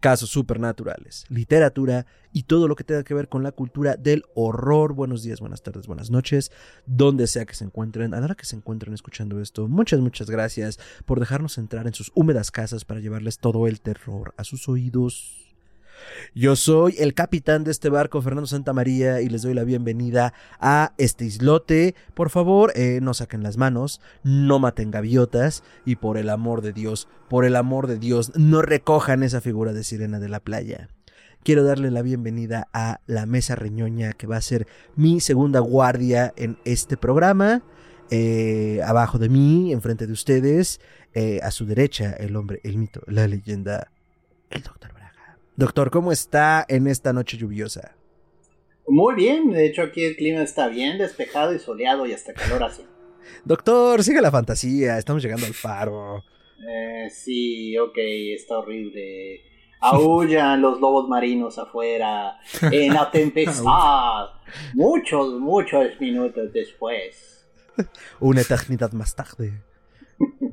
[0.00, 4.92] casos supernaturales, literatura y todo lo que tenga que ver con la cultura del horror.
[4.92, 6.52] Buenos días, buenas tardes, buenas noches,
[6.86, 9.68] donde sea que se encuentren, a la hora que se encuentren escuchando esto.
[9.68, 14.34] Muchas, muchas gracias por dejarnos entrar en sus húmedas casas para llevarles todo el terror
[14.36, 15.47] a sus oídos.
[16.34, 20.92] Yo soy el capitán de este barco, Fernando Santamaría, y les doy la bienvenida a
[20.98, 21.94] este islote.
[22.14, 26.72] Por favor, eh, no saquen las manos, no maten gaviotas, y por el amor de
[26.72, 30.88] Dios, por el amor de Dios, no recojan esa figura de sirena de la playa.
[31.42, 36.32] Quiero darle la bienvenida a la mesa reñoña, que va a ser mi segunda guardia
[36.36, 37.62] en este programa.
[38.10, 40.80] Eh, abajo de mí, enfrente de ustedes,
[41.14, 43.90] eh, a su derecha, el hombre, el mito, la leyenda,
[44.50, 44.97] el doctor.
[45.58, 47.96] Doctor, ¿cómo está en esta noche lluviosa?
[48.86, 52.62] Muy bien, de hecho aquí el clima está bien despejado y soleado y hasta calor
[52.62, 52.84] así.
[53.44, 56.22] Doctor, sigue la fantasía, estamos llegando al faro.
[56.64, 57.96] Eh, sí, ok,
[58.36, 59.40] está horrible.
[59.80, 64.28] Aullan los lobos marinos afuera, en la tempestad,
[64.74, 67.48] muchos, muchos minutos después.
[68.20, 69.60] Una eternidad más tarde.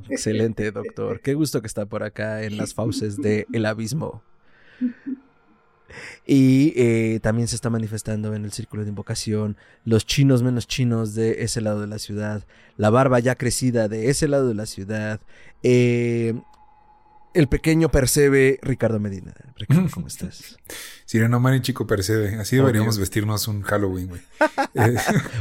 [0.10, 1.22] Excelente, doctor.
[1.22, 4.24] Qué gusto que está por acá en las fauces de El Abismo.
[6.26, 11.14] Y eh, también se está manifestando en el círculo de invocación los chinos menos chinos
[11.14, 12.44] de ese lado de la ciudad,
[12.78, 15.22] la barba ya crecida de ese lado de la ciudad,
[15.64, 16.34] eh,
[17.36, 19.34] el pequeño percebe Ricardo Medina.
[19.58, 20.58] Ricardo, ¿cómo estás?
[21.06, 22.36] Sireno Man y Chico Percebe.
[22.40, 24.22] Así deberíamos vestirnos un Halloween, güey.
[24.74, 24.96] Eh,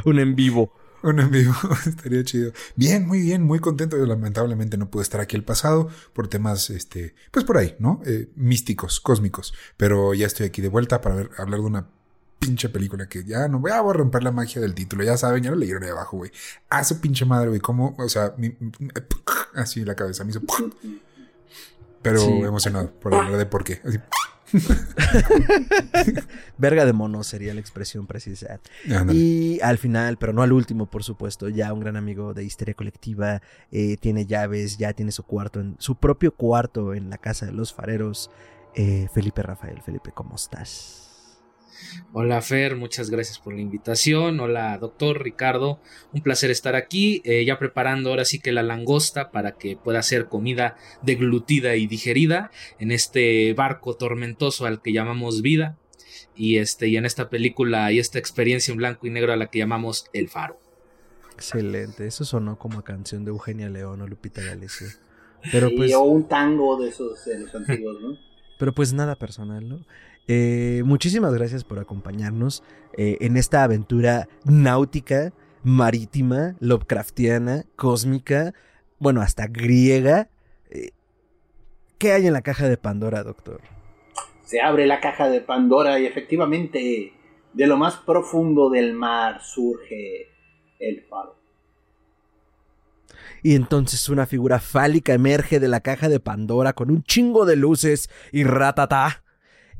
[0.05, 0.73] un en vivo.
[1.04, 1.54] Un en vivo,
[1.87, 2.53] estaría chido.
[2.76, 3.98] Bien, muy bien, muy contento.
[3.98, 8.00] Yo lamentablemente no pude estar aquí el pasado por temas, este, pues por ahí, ¿no?
[8.06, 9.53] Eh, místicos, cósmicos.
[9.76, 11.87] Pero ya estoy aquí de vuelta para ver, hablar de una
[12.38, 15.04] pinche película que ya no voy a romper la magia del título.
[15.04, 16.31] Ya saben, ya lo leyeron ahí abajo, güey.
[16.70, 17.60] A su pinche madre, güey.
[17.60, 18.56] Cómo, o sea, mi,
[19.54, 20.41] así la cabeza me hizo.
[22.00, 23.82] Pero emocionado por hablar de por qué.
[23.84, 23.98] Así.
[26.59, 28.60] Verga de mono sería la expresión precisa.
[29.12, 32.75] Y al final, pero no al último, por supuesto, ya un gran amigo de Histeria
[32.75, 37.47] Colectiva, eh, tiene llaves, ya tiene su cuarto, en, su propio cuarto en la casa
[37.47, 38.31] de los fareros.
[38.75, 41.03] Eh, Felipe Rafael, Felipe, ¿cómo estás?
[42.12, 44.41] Hola Fer, muchas gracias por la invitación.
[44.41, 45.81] Hola doctor Ricardo,
[46.12, 50.03] un placer estar aquí, eh, ya preparando ahora sí que la langosta para que pueda
[50.03, 55.77] ser comida deglutida y digerida en este barco tormentoso al que llamamos vida
[56.37, 59.47] y este y en esta película y esta experiencia en blanco y negro a la
[59.47, 60.59] que llamamos El Faro.
[61.35, 64.89] Excelente, eso sonó como canción de Eugenia León o Lupita D'Alessio.
[65.51, 68.17] Pero pues, o un tango de esos de los antiguos, ¿no?
[68.59, 69.85] Pero pues nada personal, ¿no?
[70.27, 72.62] Eh, muchísimas gracias por acompañarnos
[72.97, 78.55] eh, en esta aventura náutica, marítima, Lovecraftiana, cósmica,
[78.99, 80.29] bueno, hasta griega.
[80.71, 80.93] Eh,
[81.99, 83.61] ¿Qué hay en la caja de Pandora, doctor?
[84.45, 87.12] Se abre la caja de Pandora y efectivamente
[87.53, 90.29] de lo más profundo del mar surge
[90.79, 91.37] el faro.
[93.43, 97.56] Y entonces una figura fálica emerge de la caja de Pandora con un chingo de
[97.56, 99.24] luces y ratata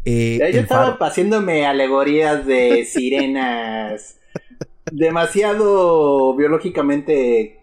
[0.05, 4.19] eh, yo estaba haciéndome alegorías de sirenas
[4.93, 7.61] demasiado biológicamente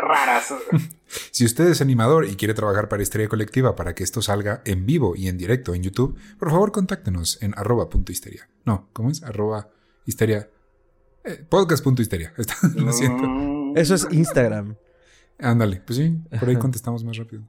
[0.00, 0.54] raras.
[1.30, 4.86] Si usted es animador y quiere trabajar para Historia Colectiva para que esto salga en
[4.86, 8.48] vivo y en directo en YouTube, por favor contáctenos en arroba punto histeria.
[8.64, 9.22] No, ¿cómo es?
[9.22, 9.68] Arroba
[10.06, 10.48] histeria.
[11.24, 12.32] Eh, podcast.histeria.
[12.76, 13.24] Lo siento.
[13.24, 13.76] Mm.
[13.76, 14.76] Eso es Instagram.
[15.38, 17.42] Ándale, pues sí, por ahí contestamos más rápido.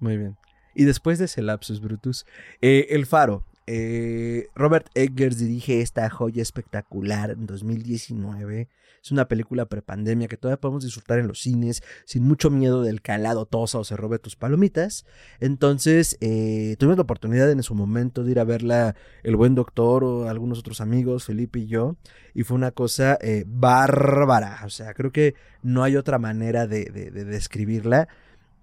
[0.00, 0.36] Muy bien.
[0.74, 2.26] Y después de ese lapsus brutus,
[2.60, 3.44] eh, El Faro.
[3.68, 8.68] Eh, Robert Eggers dirige esta joya espectacular en 2019.
[9.02, 13.02] Es una película prepandemia que todavía podemos disfrutar en los cines sin mucho miedo del
[13.02, 15.06] calado tosa o se robe tus palomitas.
[15.40, 20.04] Entonces, eh, tuvimos la oportunidad en su momento de ir a verla el buen doctor
[20.04, 21.96] o algunos otros amigos, Felipe y yo,
[22.32, 24.60] y fue una cosa eh, bárbara.
[24.64, 28.08] O sea, creo que no hay otra manera de, de describirla.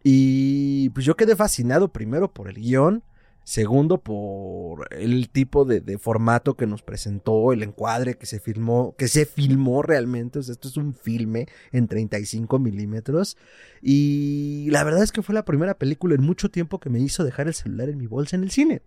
[0.04, 3.04] Y pues yo quedé fascinado primero por el guion,
[3.50, 8.94] Segundo, por el tipo de, de, formato que nos presentó, el encuadre que se filmó,
[8.96, 10.38] que se filmó realmente.
[10.38, 13.38] O sea, esto es un filme en 35 milímetros.
[13.82, 17.24] Y la verdad es que fue la primera película en mucho tiempo que me hizo
[17.24, 18.84] dejar el celular en mi bolsa en el cine.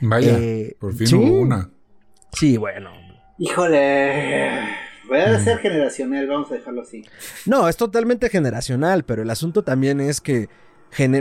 [0.00, 1.70] Vaya, eh, por fin hubo una.
[2.32, 2.92] Sí, bueno.
[3.38, 4.85] Híjole.
[5.08, 7.04] Voy a ser generacional, vamos a dejarlo así.
[7.44, 10.48] No, es totalmente generacional, pero el asunto también es que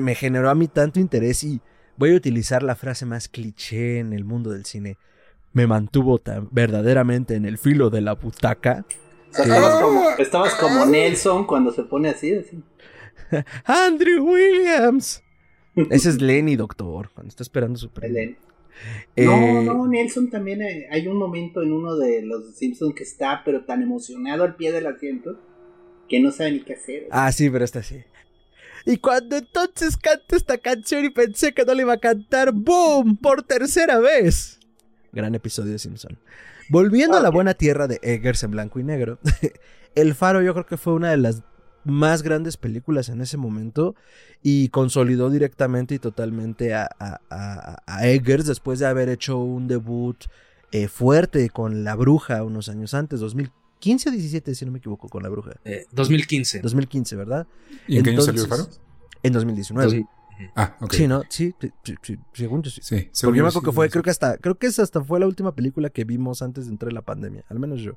[0.01, 1.61] me generó a mí tanto interés y
[1.97, 4.97] voy a utilizar la frase más cliché en el mundo del cine.
[5.53, 8.85] Me mantuvo tan verdaderamente en el filo de la butaca.
[10.17, 12.35] estabas, como, Nelson cuando se pone así.
[12.35, 12.63] así.
[13.65, 15.21] Andrew Williams.
[15.89, 18.35] Ese es Lenny, doctor, cuando está esperando su premio.
[19.17, 23.03] No, eh, no, Nelson también eh, hay, un momento en uno de los Simpsons que
[23.03, 25.39] está pero tan emocionado al pie del asiento
[26.09, 27.07] que no sabe ni qué hacer.
[27.11, 28.03] Ah, sí, pero está así.
[28.85, 33.17] Y cuando entonces canto esta canción y pensé que no le iba a cantar, ¡boom!
[33.17, 34.59] Por tercera vez.
[35.11, 36.19] Gran episodio de Simpson.
[36.69, 39.19] Volviendo a la buena tierra de Eggers en blanco y negro,
[39.95, 41.41] El Faro yo creo que fue una de las
[41.85, 43.95] más grandes películas en ese momento
[44.41, 46.89] y consolidó directamente y totalmente a,
[48.01, 50.17] Eggers después de haber hecho un debut
[50.71, 55.07] eh, fuerte con La Bruja unos años antes, 2015 o 17, si no me equivoco,
[55.07, 55.51] con La Bruja.
[55.91, 56.59] 2015.
[56.59, 57.47] 2015, ¿verdad?
[57.87, 58.67] ¿Y en qué año salió El Faro?
[59.23, 60.05] En 2019.
[60.55, 60.93] Ah, ok.
[60.93, 61.21] Sí, ¿no?
[61.29, 61.55] Sí,
[62.01, 62.81] sí, según yo sí.
[62.81, 65.19] Sí, Porque yo me acuerdo que fue, creo que hasta, creo que esa hasta fue
[65.19, 67.93] la última película que vimos antes de entrar en la pandemia, al menos yo.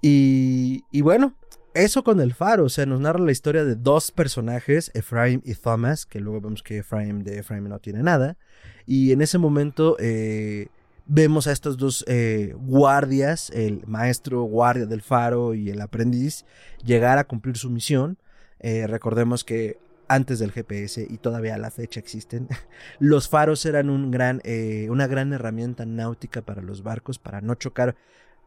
[0.00, 1.34] Y, y bueno,
[1.74, 5.54] eso con el faro, o sea, nos narra la historia de dos personajes, Ephraim y
[5.54, 8.36] Thomas, que luego vemos que Ephraim de Ephraim no tiene nada.
[8.86, 10.68] Y en ese momento eh,
[11.06, 16.44] vemos a estos dos eh, guardias, el maestro guardia del faro y el aprendiz,
[16.84, 18.18] llegar a cumplir su misión.
[18.60, 19.78] Eh, recordemos que
[20.08, 22.48] antes del GPS y todavía a la fecha existen,
[22.98, 27.96] los faros eran una gran herramienta náutica para los barcos para no chocar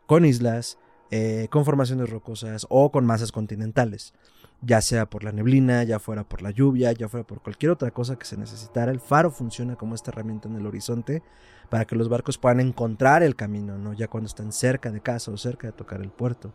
[0.06, 0.78] con islas,
[1.12, 4.13] eh, con formaciones rocosas o con masas continentales,
[4.62, 7.92] ya sea por la neblina, ya fuera por la lluvia, ya fuera por cualquier otra
[7.92, 8.92] cosa que se necesitara.
[8.92, 11.22] El faro funciona como esta herramienta en el horizonte
[11.69, 13.94] para que los barcos puedan encontrar el camino, ¿no?
[13.94, 16.54] ya cuando están cerca de casa o cerca de tocar el puerto.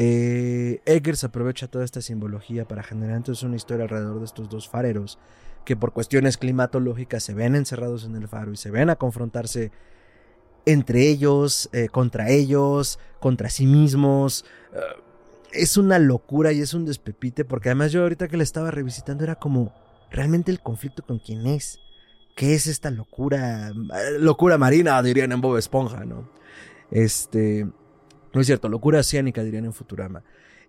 [0.00, 4.68] Eh, Eggers aprovecha toda esta simbología para generar entonces una historia alrededor de estos dos
[4.68, 5.18] fareros
[5.64, 9.72] que por cuestiones climatológicas se ven encerrados en el faro y se ven a confrontarse
[10.68, 14.44] entre ellos, eh, contra ellos, contra sí mismos.
[14.74, 14.78] Eh,
[15.52, 19.24] es una locura y es un despepite, porque además yo ahorita que le estaba revisitando
[19.24, 19.74] era como
[20.10, 21.80] realmente el conflicto con quién es.
[22.36, 23.68] ¿Qué es esta locura?
[23.70, 26.30] Eh, locura marina, dirían en Bob Esponja, ¿no?
[26.90, 27.66] Este.
[28.34, 30.22] No es cierto, locura oceánica, dirían en Futurama.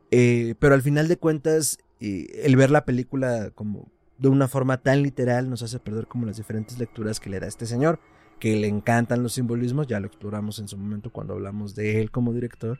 [0.09, 5.49] pero al final de cuentas, el ver la película como de una forma tan literal
[5.49, 7.99] nos hace perder como las diferentes lecturas que le da este señor
[8.39, 12.11] que le encantan los simbolismos, ya lo exploramos en su momento cuando hablamos de él
[12.11, 12.79] como director,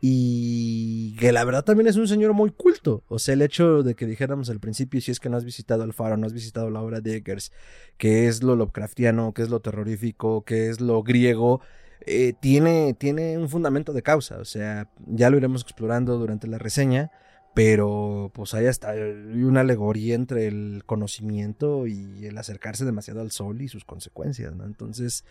[0.00, 3.94] y que la verdad también es un señor muy culto, o sea, el hecho de
[3.94, 6.70] que dijéramos al principio, si es que no has visitado el faro, no has visitado
[6.70, 7.52] la obra de Eggers,
[7.96, 11.60] que es lo Lovecraftiano, que es lo terrorífico, que es lo griego,
[12.06, 16.58] eh, tiene, tiene un fundamento de causa, o sea, ya lo iremos explorando durante la
[16.58, 17.10] reseña,
[17.58, 23.60] pero pues ahí está una alegoría entre el conocimiento y el acercarse demasiado al sol
[23.60, 24.64] y sus consecuencias, ¿no?
[24.64, 25.24] Entonces,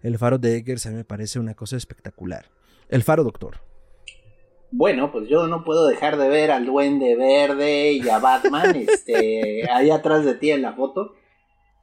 [0.00, 2.46] el faro de Eggers a mí me parece una cosa espectacular.
[2.88, 3.56] El faro, doctor.
[4.70, 9.68] Bueno, pues yo no puedo dejar de ver al Duende Verde y a Batman, este,
[9.68, 11.16] ahí atrás de ti en la foto.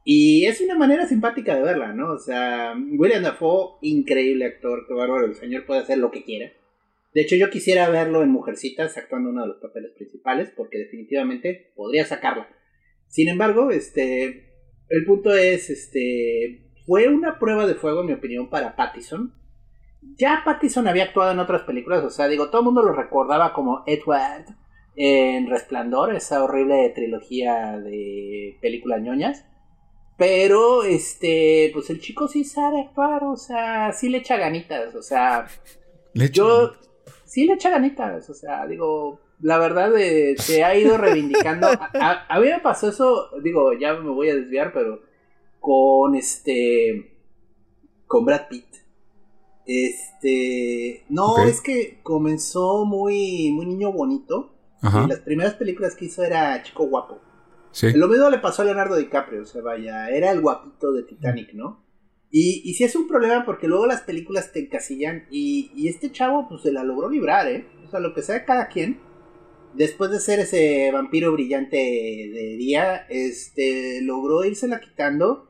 [0.05, 2.13] Y es una manera simpática de verla, ¿no?
[2.13, 6.53] O sea, William Dafoe, increíble actor, qué bárbaro, el señor puede hacer lo que quiera.
[7.13, 11.71] De hecho, yo quisiera verlo en Mujercitas actuando uno de los papeles principales, porque definitivamente
[11.75, 12.45] podría sacarlo.
[13.07, 14.53] Sin embargo, este,
[14.89, 19.33] el punto es, este, fue una prueba de fuego, en mi opinión, para Pattison.
[20.17, 23.53] Ya Pattison había actuado en otras películas, o sea, digo, todo el mundo lo recordaba
[23.53, 24.45] como Edward
[24.95, 29.45] en Resplandor, esa horrible trilogía de películas ñoñas.
[30.17, 35.01] Pero, este, pues el chico sí sabe actuar, o sea, sí le echa ganitas, o
[35.01, 35.47] sea,
[36.13, 36.73] yo,
[37.29, 41.67] sí le echa ganitas, o sea, digo, la verdad eh, se ha ido reivindicando.
[41.93, 45.01] A, mí me pasó eso, digo, ya me voy a desviar, pero
[45.59, 47.15] con este,
[48.07, 48.65] con Brad Pitt.
[49.67, 54.55] Este, no, es que comenzó muy, muy niño bonito.
[54.81, 57.19] Y las primeras películas que hizo era chico guapo.
[57.71, 57.91] Sí.
[57.93, 61.53] Lo mismo le pasó a Leonardo DiCaprio, o sea, vaya, era el guapito de Titanic,
[61.53, 61.83] ¿no?
[62.31, 66.11] Y, y sí es un problema porque luego las películas te encasillan y, y este
[66.11, 67.65] chavo pues se la logró librar, ¿eh?
[67.85, 68.99] O sea, lo que sea cada quien,
[69.73, 75.47] después de ser ese vampiro brillante de día, este, logró irse la quitando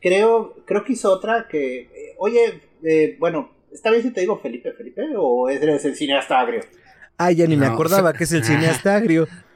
[0.00, 4.38] creo, creo que hizo otra que, eh, oye, eh, bueno, ¿está bien si te digo
[4.38, 5.02] Felipe, Felipe?
[5.16, 6.60] ¿O eres el cineasta agrio?
[7.18, 9.26] Ah, ya ni me No, acordaba fe- que es el cineasta agrio.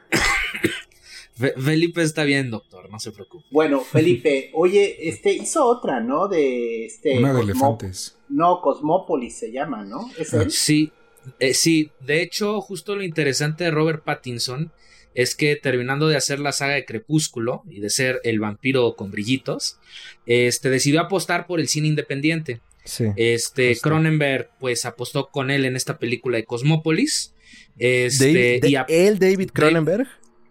[1.37, 3.45] Fe- Felipe está bien, doctor, no se preocupe.
[3.50, 6.28] Bueno, Felipe, oye, este, hizo otra, ¿no?
[6.28, 7.19] De este...
[7.19, 8.16] Una de Cosmo- elefantes.
[8.28, 10.11] No, Cosmópolis se llama, ¿no?
[10.19, 10.50] ¿Es él?
[10.50, 10.93] Sí,
[11.38, 14.73] eh, sí, de hecho, justo lo interesante de Robert Pattinson
[15.14, 19.11] es que terminando de hacer la saga de Crepúsculo y de ser el vampiro con
[19.11, 19.78] brillitos,
[20.26, 22.61] este decidió apostar por el cine independiente.
[22.85, 23.07] Sí.
[23.16, 23.88] Este Justo.
[23.88, 27.35] Cronenberg pues apostó con él en esta película de Cosmópolis.
[27.78, 30.07] Este, David- de- y a- ¿El David Cronenberg?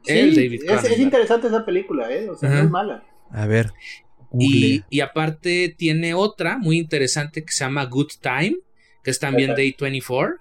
[0.05, 2.29] Sí, David es, es interesante esa película, ¿eh?
[2.29, 3.03] O sea, no es mala.
[3.31, 3.71] A ver.
[4.37, 8.57] Y, y aparte tiene otra muy interesante que se llama Good Time,
[9.03, 9.57] que es también Ajá.
[9.57, 10.35] Day 24.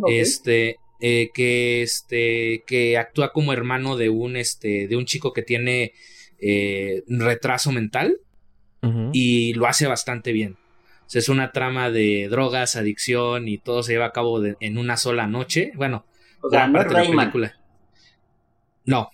[0.00, 0.08] Ok.
[0.10, 5.42] Este, eh, que este, que actúa como hermano de un, este, de un chico que
[5.42, 5.92] tiene
[6.38, 8.18] eh, retraso mental
[9.14, 10.58] y lo hace bastante bien.
[11.06, 14.56] O sea, es una trama de drogas, adicción y todo se lleva a cabo de-
[14.60, 15.72] en una sola noche.
[15.74, 16.04] Bueno,
[16.42, 17.58] o sea, gran no parte de la película.
[18.84, 19.10] No,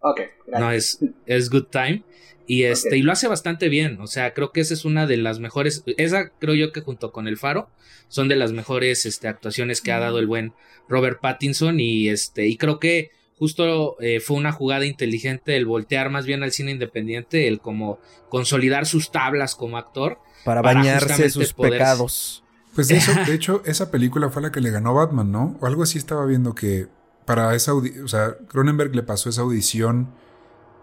[0.00, 0.60] Ok, gracias.
[0.60, 2.02] no es, es Good Time.
[2.46, 4.00] Y este, y lo hace bastante bien.
[4.00, 5.82] O sea, creo que esa es una de las mejores.
[5.98, 7.68] Esa creo yo que junto con El Faro
[8.08, 10.54] son de las mejores este, actuaciones que ha dado el buen
[10.88, 11.78] Robert Pattinson.
[11.78, 16.42] Y este, y creo que justo eh, fue una jugada inteligente el voltear más bien
[16.42, 17.98] al cine independiente, el como
[18.30, 20.18] consolidar sus tablas como actor.
[20.44, 22.42] Para para bañarse sus poder- pecados.
[22.74, 25.58] Pues de, eso, de hecho, esa película fue la que le ganó Batman, ¿no?
[25.60, 26.86] O algo así estaba viendo que
[27.28, 30.14] para esa audición, o sea, Cronenberg le pasó esa audición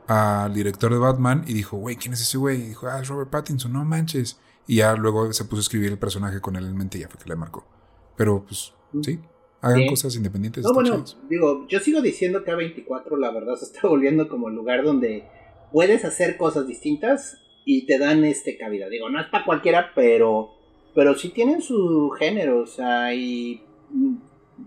[0.05, 2.61] al director de Batman y dijo, güey, ¿quién es ese güey?
[2.61, 4.39] Y dijo, ah, es Robert Pattinson, no manches.
[4.67, 7.09] Y ya luego se puso a escribir el personaje con él en mente y ya
[7.09, 7.65] fue que le marcó.
[8.15, 9.19] Pero, pues, sí,
[9.59, 10.63] hagan cosas independientes.
[10.63, 11.19] No, bueno, chido.
[11.27, 15.27] digo, yo sigo diciendo que A24 la verdad se está volviendo como el lugar donde
[15.71, 18.87] puedes hacer cosas distintas y te dan este cabida.
[18.87, 20.51] Digo, no es para cualquiera, pero
[20.93, 24.15] pero sí tienen su género, o sea, y mm,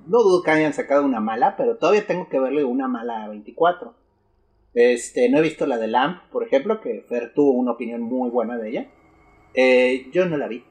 [0.07, 3.28] no dudo que hayan sacado una mala, pero todavía tengo que verle una mala a
[3.28, 3.95] 24.
[4.75, 8.30] Este, no he visto la de Lamp, por ejemplo, que Fer tuvo una opinión muy
[8.30, 8.87] buena de ella.
[9.54, 10.62] Eh, yo no la vi.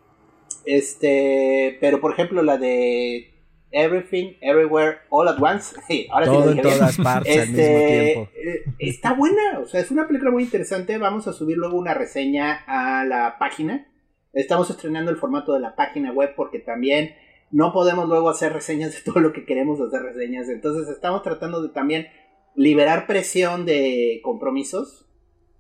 [0.66, 3.34] Este, pero por ejemplo la de
[3.72, 5.76] Everything, Everywhere, All at Once.
[5.88, 6.78] Sí, ahora sí Todo en dije bien.
[6.78, 8.30] todas partes al mismo Este, tiempo.
[8.36, 10.98] eh, está buena, o sea, es una película muy interesante.
[10.98, 13.88] Vamos a subir luego una reseña a la página.
[14.34, 17.16] Estamos estrenando el formato de la página web porque también
[17.52, 20.50] no podemos luego hacer reseñas de todo lo que queremos hacer reseñas.
[20.50, 22.08] Entonces estamos tratando de también
[22.56, 25.06] liberar presión de compromisos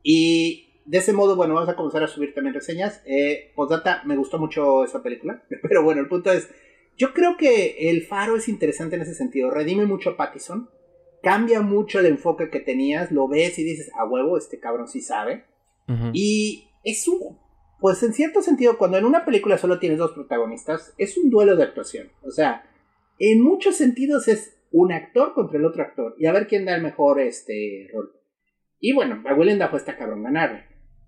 [0.03, 3.01] y de ese modo, bueno, vamos a comenzar a subir también reseñas.
[3.06, 6.50] Eh, postdata, me gustó mucho esa película, pero bueno, el punto es,
[6.98, 10.70] yo creo que El Faro es interesante en ese sentido, redime mucho a Pattison,
[11.22, 15.01] cambia mucho el enfoque que tenías, lo ves y dices, a huevo, este cabrón sí
[15.01, 15.46] sabe.
[16.12, 17.38] Y es un,
[17.79, 21.55] pues en cierto sentido, cuando en una película solo tienes dos protagonistas, es un duelo
[21.55, 22.10] de actuación.
[22.24, 22.63] O sea,
[23.19, 26.75] en muchos sentidos es un actor contra el otro actor y a ver quién da
[26.75, 28.12] el mejor este rol.
[28.79, 30.63] Y bueno, a Willem Dafoe está cabrón ganarle.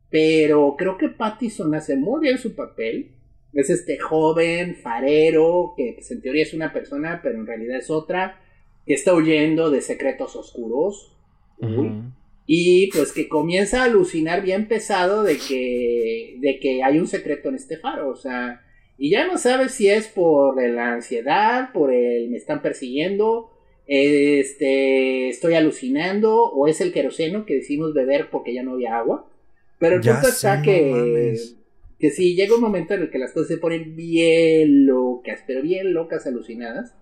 [0.10, 3.16] Pero creo que Pattison hace muy bien su papel.
[3.54, 7.90] Es este joven farero que pues, en teoría es una persona, pero en realidad es
[7.90, 8.40] otra,
[8.86, 11.16] que está huyendo de secretos oscuros.
[11.60, 11.76] Uy.
[11.76, 12.19] Ujú.
[12.52, 17.50] Y pues que comienza a alucinar bien pesado de que, de que hay un secreto
[17.50, 18.66] en este faro, o sea,
[18.98, 23.52] y ya no sabe si es por la ansiedad, por el me están persiguiendo,
[23.86, 29.30] este, estoy alucinando, o es el queroseno que decimos beber porque ya no había agua.
[29.78, 31.56] Pero el Ya punto está no que, mames.
[32.00, 35.62] que sí, llega un momento en el que las cosas se ponen bien locas, pero
[35.62, 36.96] bien locas, alucinadas.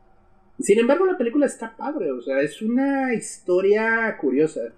[0.59, 4.73] Sin embargo, la película está padre, o sea, es una historia curiosa.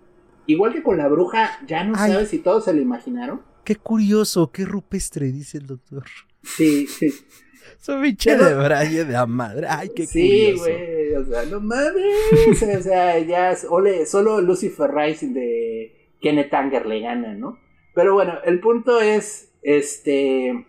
[0.50, 2.12] Igual que con la bruja, ya no Ay.
[2.12, 3.44] sabes si todos se lo imaginaron.
[3.64, 6.06] Qué curioso, qué rupestre, dice el doctor.
[6.42, 7.14] Sí, sí.
[7.78, 9.68] Soy pinche de Braille de a madre.
[9.70, 10.64] Ay, qué sí, curioso.
[10.64, 12.64] güey, o sea, no mames.
[12.80, 17.60] o sea, ya ole, solo Lucifer Rising de Kenneth Anger le gana, ¿no?
[17.94, 20.66] Pero bueno, el punto es, este,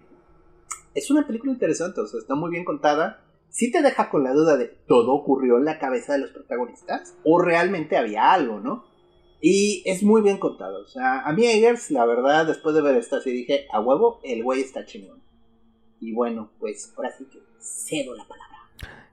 [0.94, 3.25] es una película interesante, o sea, está muy bien contada.
[3.49, 7.14] Sí te deja con la duda de todo ocurrió en la cabeza de los protagonistas
[7.25, 8.89] o realmente había algo, ¿no?
[9.40, 12.97] Y es muy bien contado, o sea, a mí Eggers, la verdad, después de ver
[12.97, 15.20] esta, sí dije, a huevo, el güey está chingón.
[16.00, 18.56] Y bueno, pues ahora sí que cedo la palabra.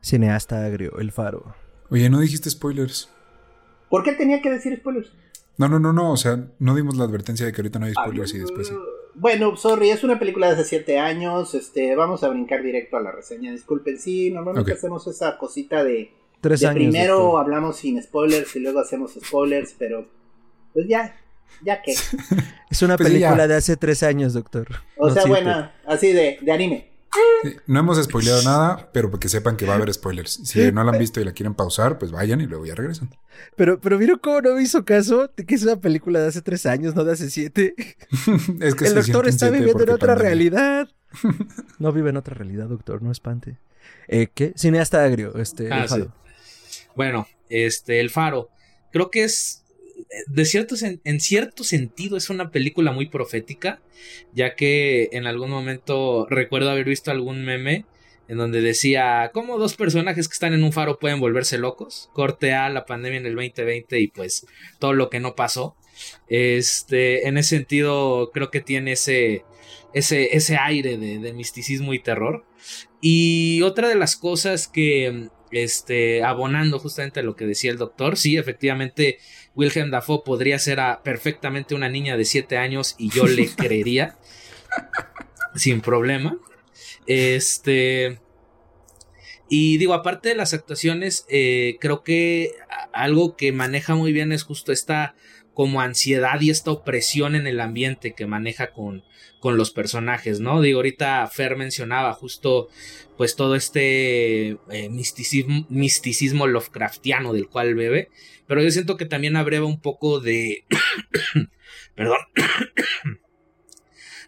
[0.02, 1.56] Cineasta agrio, el faro.
[1.90, 3.10] Oye, no dijiste spoilers.
[3.90, 5.12] ¿Por qué tenía que decir spoilers?
[5.58, 6.12] No, no, no, no.
[6.12, 8.76] O sea, no dimos la advertencia de que ahorita no hay spoilers y después sí.
[9.16, 11.56] Bueno, sorry, es una película de hace 7 años.
[11.56, 13.52] Este, vamos a brincar directo a la reseña.
[13.52, 16.76] Disculpen, sí, normalmente hacemos esa cosita de, Tres de años.
[16.76, 20.08] primero hablamos sin spoilers y luego hacemos spoilers, pero
[20.78, 21.16] pues ya,
[21.66, 21.94] ya que.
[22.70, 23.48] Es una Pues película ya.
[23.48, 24.68] de hace tres años, doctor.
[24.98, 25.44] O No sea, siete.
[25.44, 26.92] bueno, así de, de anime.
[27.42, 30.42] Sí, No hemos spoileado nada, pero para que sepan que va a haber spoilers.
[30.44, 33.10] Si no la han visto y la quieren pausar, pues vayan y luego ya regresan.
[33.56, 35.32] Pero, pero ¿vieron cómo no me hizo caso?
[35.36, 37.74] De que es una película de hace tres años, no de hace siete.
[38.62, 40.16] es que El doctor está viviendo en otra pandemia.
[40.30, 40.90] realidad.
[41.80, 43.58] No vive en otra realidad, doctor, no espante.
[44.10, 44.54] Eh, ¿Qué?
[44.58, 45.72] Cineasta agrio, este.
[45.72, 46.10] Ah, el.
[46.96, 48.50] Bueno, este, El Faro.
[48.92, 49.64] Creo que es.
[50.28, 53.82] De cierto, en cierto sentido es una película muy profética,
[54.34, 57.86] ya que en algún momento recuerdo haber visto algún meme
[58.28, 62.10] en donde decía, ¿cómo dos personajes que están en un faro pueden volverse locos?
[62.14, 64.46] Corte A, la pandemia en el 2020 y pues
[64.80, 65.76] todo lo que no pasó.
[66.28, 69.46] Este, en ese sentido, creo que tiene ese,
[69.94, 72.46] ese, ese aire de, de misticismo y terror.
[73.02, 78.18] Y otra de las cosas que, este, abonando justamente a lo que decía el doctor,
[78.18, 79.20] sí, efectivamente,
[79.58, 84.16] Wilhelm Dafoe podría ser a- perfectamente una niña de 7 años y yo le creería
[85.56, 86.38] sin problema.
[87.08, 88.20] Este.
[89.50, 92.52] Y digo, aparte de las actuaciones, eh, creo que
[92.94, 95.16] algo que maneja muy bien es justo esta
[95.58, 99.04] como ansiedad y esta opresión en el ambiente que maneja con,
[99.40, 100.62] con los personajes, ¿no?
[100.62, 102.70] Digo, ahorita Fer mencionaba justo
[103.18, 108.10] pues todo este eh, misticismo, Lovecraftiano del cual bebe,
[108.46, 110.64] pero yo siento que también abreva un poco de...
[111.96, 112.20] Perdón.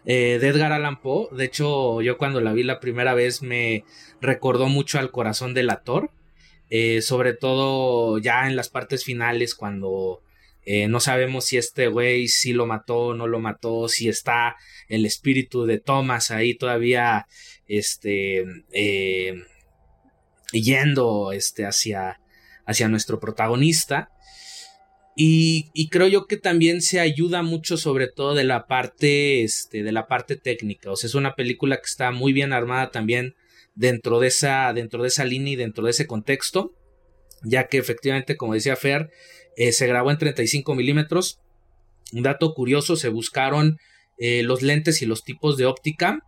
[0.06, 1.28] eh, de Edgar Allan Poe.
[1.30, 3.84] De hecho, yo cuando la vi la primera vez me
[4.20, 6.10] recordó mucho al corazón del actor.
[6.70, 10.22] Eh, sobre todo ya en las partes finales cuando
[10.64, 14.56] eh, no sabemos si este güey sí lo mató no lo mató, si está
[14.88, 17.26] el espíritu de Thomas ahí todavía
[17.66, 19.42] este eh,
[20.52, 22.20] yendo este hacia
[22.66, 24.10] hacia nuestro protagonista.
[25.16, 29.82] Y, y creo yo que también se ayuda mucho sobre todo de la parte este
[29.82, 30.90] de la parte técnica.
[30.90, 33.34] O sea es una película que está muy bien armada también
[33.74, 36.74] dentro de esa dentro de esa línea y dentro de ese contexto
[37.42, 39.10] ya que efectivamente como decía Fer
[39.56, 41.40] eh, se grabó en 35 milímetros
[42.12, 43.78] un dato curioso se buscaron
[44.18, 46.20] eh, los lentes y los tipos de óptica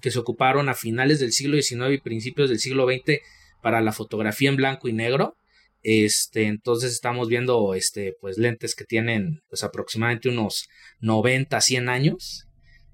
[0.00, 3.18] que se ocuparon a finales del siglo XIX y principios del siglo XX
[3.60, 5.36] para la fotografía en blanco y negro.
[5.82, 10.68] Este, entonces estamos viendo este, pues, lentes que tienen pues, aproximadamente unos
[11.00, 12.46] 90, 100 años,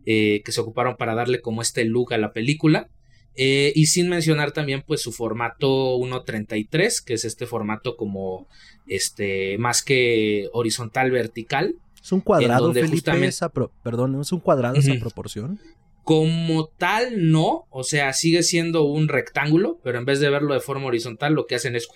[0.06, 2.88] eh, que se ocuparon para darle como este look a la película.
[3.36, 8.48] Eh, y sin mencionar también pues su formato 1.33, que es este formato como
[8.86, 14.40] este más que horizontal vertical, Es un cuadrado, Felipe, justamente- esa pro- perdón, es un
[14.40, 15.00] cuadrado esa Ujú.
[15.00, 15.58] proporción.
[16.04, 17.64] Como tal, no.
[17.70, 21.46] O sea, sigue siendo un rectángulo, pero en vez de verlo de forma horizontal, lo
[21.46, 21.88] que hacen es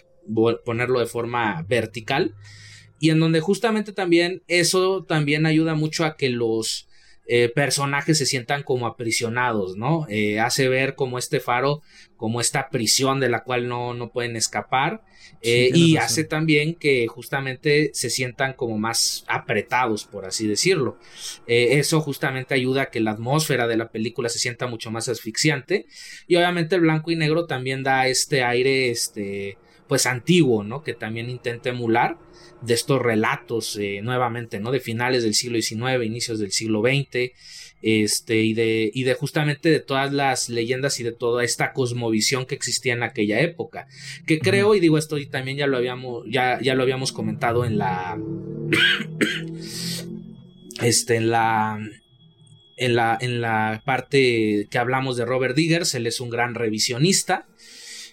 [0.64, 2.34] ponerlo de forma vertical.
[2.98, 6.88] Y en donde justamente también eso también ayuda mucho a que los
[7.26, 10.06] eh, personajes se sientan como aprisionados, ¿no?
[10.08, 11.80] Eh, hace ver como este faro,
[12.16, 15.02] como esta prisión de la cual no, no pueden escapar.
[15.42, 16.06] Eh, y razón.
[16.06, 20.98] hace también que justamente se sientan como más apretados, por así decirlo.
[21.46, 25.86] Eso justamente ayuda a que la atmósfera de la película se sienta mucho más asfixiante.
[26.26, 29.56] Y obviamente el blanco y negro también da este aire, este,
[29.90, 30.84] pues antiguo, ¿no?
[30.84, 32.16] Que también intenta emular
[32.62, 34.70] de estos relatos eh, nuevamente, ¿no?
[34.70, 37.32] De finales del siglo XIX, inicios del siglo XX,
[37.82, 42.46] este, y de, y de justamente de todas las leyendas y de toda esta cosmovisión
[42.46, 43.88] que existía en aquella época.
[44.28, 47.64] Que creo, y digo esto y también ya lo habíamos, ya, ya lo habíamos comentado
[47.64, 48.16] en la.
[50.82, 51.80] este, en la.
[52.76, 57.48] En la, en la parte que hablamos de Robert Diggers, él es un gran revisionista.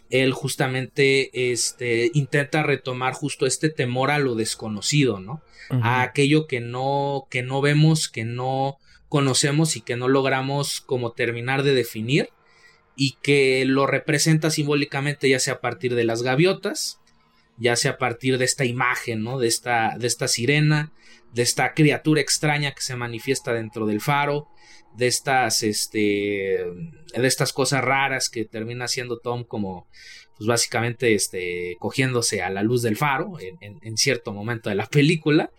[0.09, 5.41] Él justamente este, intenta retomar justo este temor a lo desconocido, ¿no?
[5.69, 8.77] A aquello que no, que no vemos, que no
[9.09, 12.29] conocemos y que no logramos como terminar de definir
[12.95, 16.99] y que lo representa simbólicamente ya sea a partir de las gaviotas,
[17.57, 19.39] ya sea a partir de esta imagen, ¿no?
[19.39, 20.91] De esta, de esta sirena,
[21.33, 24.47] de esta criatura extraña que se manifiesta dentro del faro,
[24.95, 26.65] de estas, este,
[27.13, 29.87] de estas cosas raras que termina siendo Tom como,
[30.37, 34.75] pues básicamente, este, cogiéndose a la luz del faro en, en- en cierto momento de
[34.75, 35.51] la película.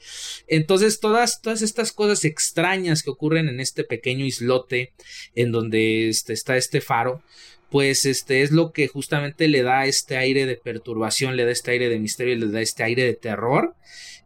[0.49, 4.93] Entonces, todas, todas estas cosas extrañas que ocurren en este pequeño islote
[5.37, 7.23] en donde este, está este faro,
[7.71, 11.71] pues este es lo que justamente le da este aire de perturbación, le da este
[11.73, 13.77] aire de misterio, le da este aire de terror,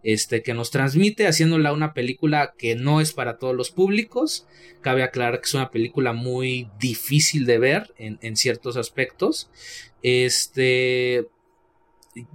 [0.03, 4.47] este que nos transmite haciéndola una película que no es para todos los públicos.
[4.81, 9.51] Cabe aclarar que es una película muy difícil de ver en, ciertos aspectos.
[10.03, 11.27] Este eh,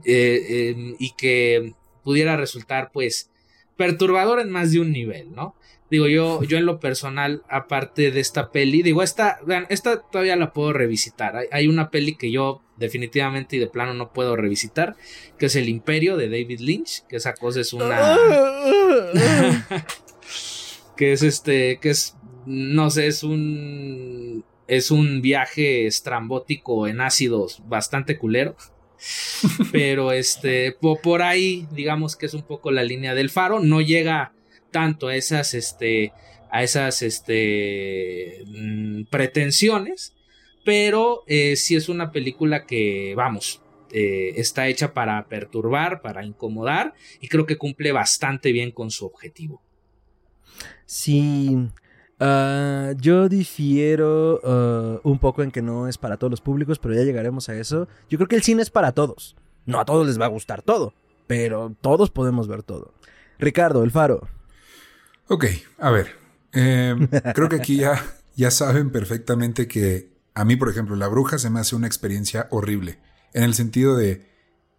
[0.05, 3.29] eh, y que pudiera resultar pues
[3.75, 5.55] perturbador en más de un nivel, ¿no?
[5.89, 10.35] Digo, yo, yo en lo personal, aparte de esta peli, digo, esta, vean, esta todavía
[10.35, 11.37] la puedo revisitar.
[11.37, 14.97] Hay, hay, una peli que yo definitivamente y de plano no puedo revisitar,
[15.37, 18.17] que es El Imperio de David Lynch, que esa cosa es una...
[20.97, 24.45] que es este, que es, no sé, es un...
[24.67, 28.57] Es un viaje estrambótico en ácidos bastante culero.
[29.71, 33.61] Pero este, por ahí, digamos que es un poco la línea del faro.
[33.61, 34.33] No llega
[34.77, 36.13] tanto a esas, este,
[36.51, 40.13] a esas, este, mm, pretensiones,
[40.63, 43.59] pero eh, sí es una película que, vamos,
[43.91, 49.07] eh, está hecha para perturbar, para incomodar, y creo que cumple bastante bien con su
[49.07, 49.63] objetivo.
[50.85, 51.57] Sí.
[52.19, 56.93] Uh, yo difiero uh, un poco en que no es para todos los públicos, pero
[56.93, 57.87] ya llegaremos a eso.
[58.11, 59.35] Yo creo que el cine es para todos.
[59.65, 60.93] No a todos les va a gustar todo,
[61.25, 62.93] pero todos podemos ver todo.
[63.39, 64.36] Ricardo, El Faro.
[65.29, 65.45] Ok,
[65.77, 66.15] a ver.
[66.53, 66.95] Eh,
[67.35, 68.03] creo que aquí ya,
[68.35, 72.47] ya saben perfectamente que a mí, por ejemplo, La Bruja se me hace una experiencia
[72.51, 72.99] horrible.
[73.33, 74.27] En el sentido de.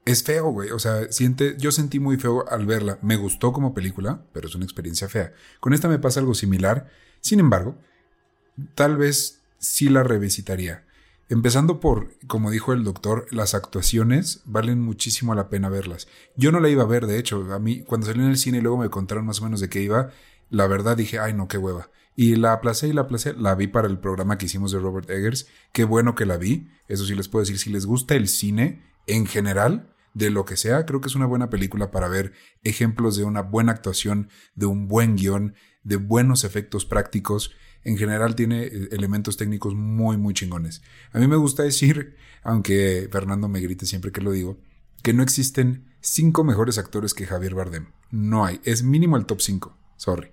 [0.04, 0.70] Es feo, güey.
[0.70, 2.98] O sea, siente, yo sentí muy feo al verla.
[3.02, 5.34] Me gustó como película, pero es una experiencia fea.
[5.61, 6.88] Con esta me pasa algo similar.
[7.20, 7.76] Sin embargo,
[8.74, 10.84] tal vez sí la revisitaría.
[11.28, 16.08] Empezando por, como dijo el doctor, las actuaciones valen muchísimo la pena verlas.
[16.37, 18.58] Yo no la iba a ver, de hecho, a mí cuando salí en el cine
[18.58, 20.11] y luego me contaron más o menos de qué iba,
[20.50, 21.90] la verdad dije, ay no, qué hueva.
[22.16, 25.08] Y la aplacé y la aplacé, la vi para el programa que hicimos de Robert
[25.08, 25.46] Eggers.
[25.72, 26.68] Qué bueno que la vi.
[26.88, 30.56] Eso sí les puedo decir, si les gusta el cine en general, de lo que
[30.56, 32.32] sea, creo que es una buena película para ver
[32.64, 37.52] ejemplos de una buena actuación, de un buen guion, de buenos efectos prácticos.
[37.84, 40.82] En general tiene eh, elementos técnicos muy, muy chingones.
[41.12, 44.58] A mí me gusta decir, aunque Fernando me grite siempre que lo digo,
[45.02, 47.87] que no existen cinco mejores actores que Javier Bardem.
[48.11, 48.61] No hay.
[48.64, 49.78] Es mínimo el top 5.
[49.96, 50.30] Sorry.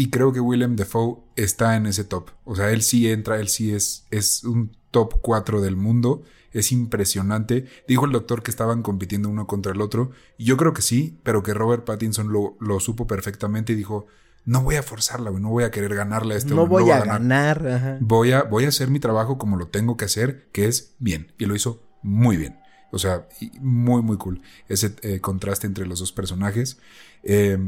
[0.00, 2.30] Y creo que Willem Dafoe está en ese top.
[2.46, 6.22] O sea, él sí entra, él sí es, es un top 4 del mundo.
[6.52, 7.66] Es impresionante.
[7.86, 10.12] Dijo el doctor que estaban compitiendo uno contra el otro.
[10.38, 14.06] Y yo creo que sí, pero que Robert Pattinson lo, lo supo perfectamente y dijo,
[14.46, 17.98] no voy a forzarla, no voy a querer ganarle a este No voy a, ganar.
[18.00, 21.34] Voy, a, voy a hacer mi trabajo como lo tengo que hacer, que es bien.
[21.36, 22.58] Y lo hizo muy bien.
[22.90, 23.28] O sea,
[23.60, 24.40] muy, muy cool.
[24.66, 26.78] Ese eh, contraste entre los dos personajes.
[27.22, 27.58] Eh,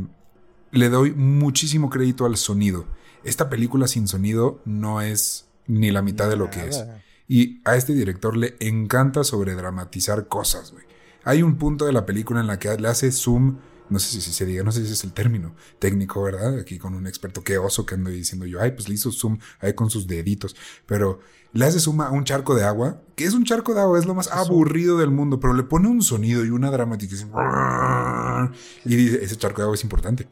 [0.72, 2.86] le doy muchísimo crédito al sonido.
[3.22, 6.84] Esta película sin sonido no es ni la mitad de lo que es.
[7.28, 10.84] Y a este director le encanta sobredramatizar cosas, güey.
[11.24, 13.58] Hay un punto de la película en la que le hace zoom,
[13.88, 16.58] no sé si se diga, no sé si ese es el término técnico, ¿verdad?
[16.58, 19.38] Aquí con un experto, qué oso que ando diciendo yo, ay, pues le hizo zoom
[19.60, 21.20] ahí con sus deditos, pero
[21.52, 24.06] le hace zoom a un charco de agua, que es un charco de agua, es
[24.06, 27.30] lo más aburrido del mundo, pero le pone un sonido y una dramatización.
[28.84, 30.28] Y dice, ese charco de agua es importante.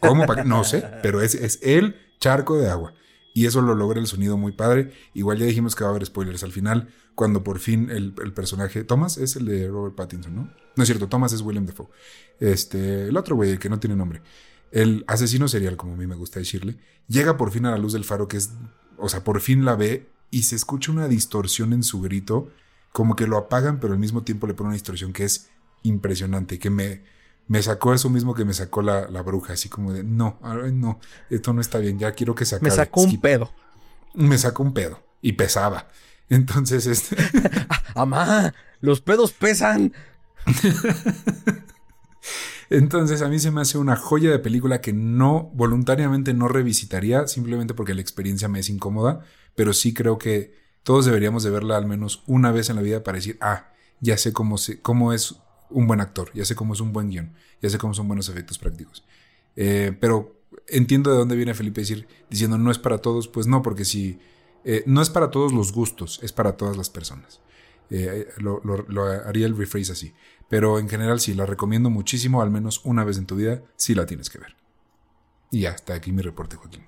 [0.00, 0.26] ¿Cómo?
[0.44, 2.94] No sé, pero es, es el charco de agua.
[3.34, 4.92] Y eso lo logra el sonido muy padre.
[5.14, 8.84] Igual ya dijimos que va a haber spoilers al final, cuando por fin el, personaje.
[8.84, 10.52] Thomas es el de Robert Pattinson, ¿no?
[10.76, 11.88] No es cierto, Thomas es William Defoe.
[12.40, 14.22] Este, el otro güey, el que no tiene nombre.
[14.70, 16.78] El asesino serial, como a mí me gusta decirle,
[17.08, 18.52] llega por fin a la luz del faro, que es.
[18.98, 22.50] O sea, por fin la ve y se escucha una distorsión en su grito,
[22.92, 25.50] como que lo apagan, pero al mismo tiempo le ponen una distorsión que es
[25.82, 27.02] impresionante, que me
[27.48, 30.38] me sacó eso mismo que me sacó la, bruja, así como de, no,
[30.72, 31.00] no,
[31.30, 32.70] esto no está bien, ya quiero que se acabe.
[32.70, 33.52] Me sacó un pedo.
[34.14, 35.88] Me sacó un pedo y pesaba.
[36.28, 37.16] Entonces, este...
[37.94, 39.92] Amá, los pedos pesan.
[42.70, 47.26] Entonces a mí se me hace una joya de película que no voluntariamente no revisitaría
[47.26, 49.20] simplemente porque la experiencia me es incómoda,
[49.54, 53.04] pero sí creo que todos deberíamos de verla al menos una vez en la vida
[53.04, 55.36] para decir, ah, ya sé cómo, se, cómo es
[55.72, 58.28] un buen actor, ya sé cómo es un buen guion, ya sé cómo son buenos
[58.28, 59.04] efectos prácticos.
[59.56, 60.36] Eh, pero
[60.68, 64.18] entiendo de dónde viene Felipe decir, diciendo no es para todos, pues no, porque si
[64.64, 67.40] eh, no es para todos los gustos, es para todas las personas.
[67.90, 68.62] Eh, lo,
[69.26, 70.14] haría el rephrase así.
[70.48, 73.94] Pero en general sí, la recomiendo muchísimo, al menos una vez en tu vida, sí
[73.94, 74.56] la tienes que ver.
[75.50, 76.86] Y ya, está aquí mi reporte, Joaquín.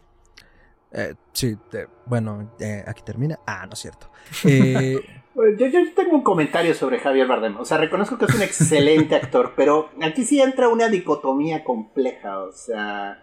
[1.33, 1.59] sí,
[2.07, 2.55] bueno,
[2.87, 3.39] aquí termina.
[3.47, 4.11] Ah, no es cierto.
[5.35, 7.57] Yo, yo, tengo un comentario sobre Javier Bardem.
[7.57, 12.39] O sea, reconozco que es un excelente actor, pero aquí sí entra una dicotomía compleja.
[12.41, 13.23] O sea,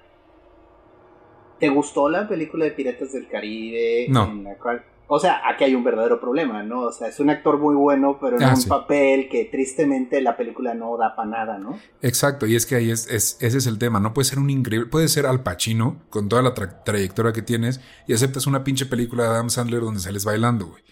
[1.60, 4.08] ¿te gustó la película de Piratas del Caribe?
[4.10, 4.26] No.
[4.26, 6.84] En la cual, o sea, aquí hay un verdadero problema, ¿no?
[6.84, 10.36] O sea, es un actor muy bueno, pero en ah, un papel que tristemente la
[10.36, 11.80] película no da para nada, ¿no?
[12.02, 14.00] Exacto, y es que ahí es, ese es el tema.
[14.00, 17.80] No puede ser un increíble, puede ser Al Pacino con toda la trayectoria que tienes
[18.08, 20.84] y aceptas una pinche película de Adam Sandler donde sales bailando, güey.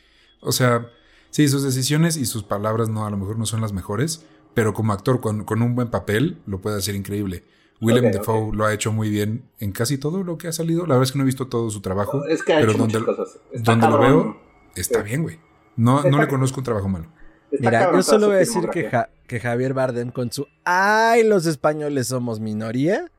[0.42, 0.86] O sea,
[1.30, 4.74] Sí, sus decisiones y sus palabras no, a lo mejor no son las mejores, pero
[4.74, 7.44] como actor con, un buen papel lo puede hacer increíble.
[7.82, 10.82] Willem Ok, Dafoe lo ha hecho muy bien en casi todo lo que ha salido.
[10.82, 12.26] La verdad es que no he visto todo su trabajo.
[12.26, 13.40] Es que ha pero hecho donde, muchas cosas.
[13.54, 14.42] Está donde lo veo,
[14.76, 15.06] está Sí.
[15.06, 15.40] bien, güey.
[15.78, 17.06] No, no le conozco un trabajo malo.
[17.52, 18.90] Está Mira, yo solo voy a decir que.
[18.90, 23.12] Ja- que Javier Bardem con su ¡Ay, los españoles somos minoría!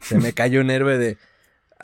[0.00, 1.16] Se me cayó un héroe de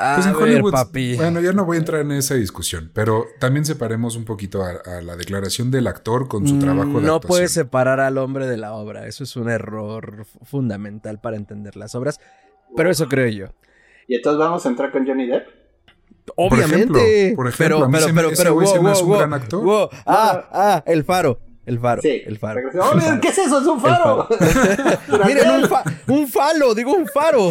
[0.01, 1.17] ¡A Pues en ver, Hollywood, papi!
[1.17, 4.71] bueno, ya no voy a entrar en esa discusión, pero también separemos un poquito a,
[4.99, 7.21] a la declaración del actor con su trabajo de Mm, no actuación.
[7.29, 9.07] puedes separar al hombre de la obra.
[9.09, 12.21] Eso es un error fu- fundamental para entender las obras.
[12.77, 13.47] Pero eso creo yo.
[14.07, 15.47] Y entonces vamos a entrar con Johnny Depp.
[16.37, 16.77] Obviamente.
[16.77, 18.83] ejemplo, por ejemplo, pero, a mí pero, se me- pero, ese pero, güey se wow,
[18.83, 19.65] me wow, hace un wow, gran actor.
[19.65, 19.89] wow.
[20.07, 21.41] Ah, ah, el faro.
[21.67, 22.03] El faro.
[22.03, 22.23] Sí.
[22.25, 22.61] El faro.
[22.61, 23.21] el ¡Oh, faro.
[23.21, 23.61] ¿Qué es eso?
[23.61, 24.27] ¡Es un faro!
[25.27, 27.51] Miren, un, fa- un falo, digo un faro.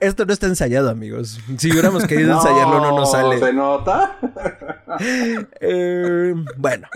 [0.00, 1.38] Esto no está ensayado, amigos.
[1.58, 3.38] Si hubiéramos querido ensayarlo, no nos sale.
[3.38, 4.18] ¿Se nota?
[5.60, 6.88] Eh, bueno,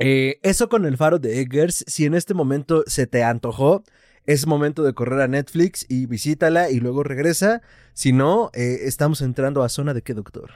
[0.00, 1.84] Eh, eso con el faro de Eggers.
[1.86, 3.82] Si en este momento se te antojó,
[4.26, 7.62] es momento de correr a Netflix y visítala y luego regresa.
[7.94, 10.52] Si no, eh, estamos entrando a zona de qué, doctor.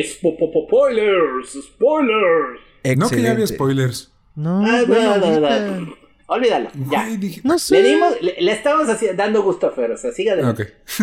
[0.00, 2.60] Spoilers, spoilers.
[2.96, 4.12] No que ya había spoilers.
[4.36, 5.96] No, Ah, bueno, no, no, no.
[6.28, 7.06] Olvídalo, ya.
[7.08, 7.80] Dije- no sé.
[7.80, 10.60] Le, dimos, le, le estamos así- dando gusto a Fer, o sea, siga de Ok.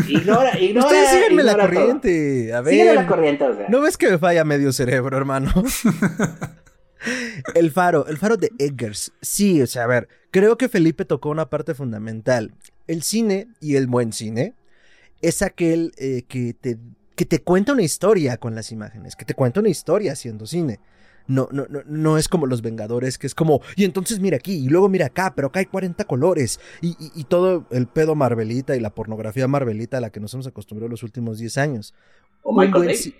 [0.07, 0.85] Ignora, ignora.
[0.87, 1.61] Ustedes síganme la todo.
[1.63, 2.53] corriente.
[2.53, 2.73] A ver.
[2.73, 3.69] Sígueme la corriente, o sea.
[3.69, 5.51] ¿No ves que me falla medio cerebro, hermano?
[7.55, 9.11] el faro, el faro de Eggers.
[9.21, 12.53] Sí, o sea, a ver, creo que Felipe tocó una parte fundamental.
[12.87, 14.55] El cine y el buen cine
[15.21, 16.77] es aquel eh, que, te,
[17.15, 20.79] que te cuenta una historia con las imágenes, que te cuenta una historia haciendo cine.
[21.27, 24.53] No, no, no, no es como los Vengadores, que es como, y entonces mira aquí,
[24.55, 28.13] y luego mira acá, pero acá hay 40 colores, y, y- y todo el pedo
[28.15, 31.93] Marvelita y la pornografía Marvelita a la que nos hemos acostumbrado los últimos 10 años.
[32.41, 33.15] O Un Michael Bay.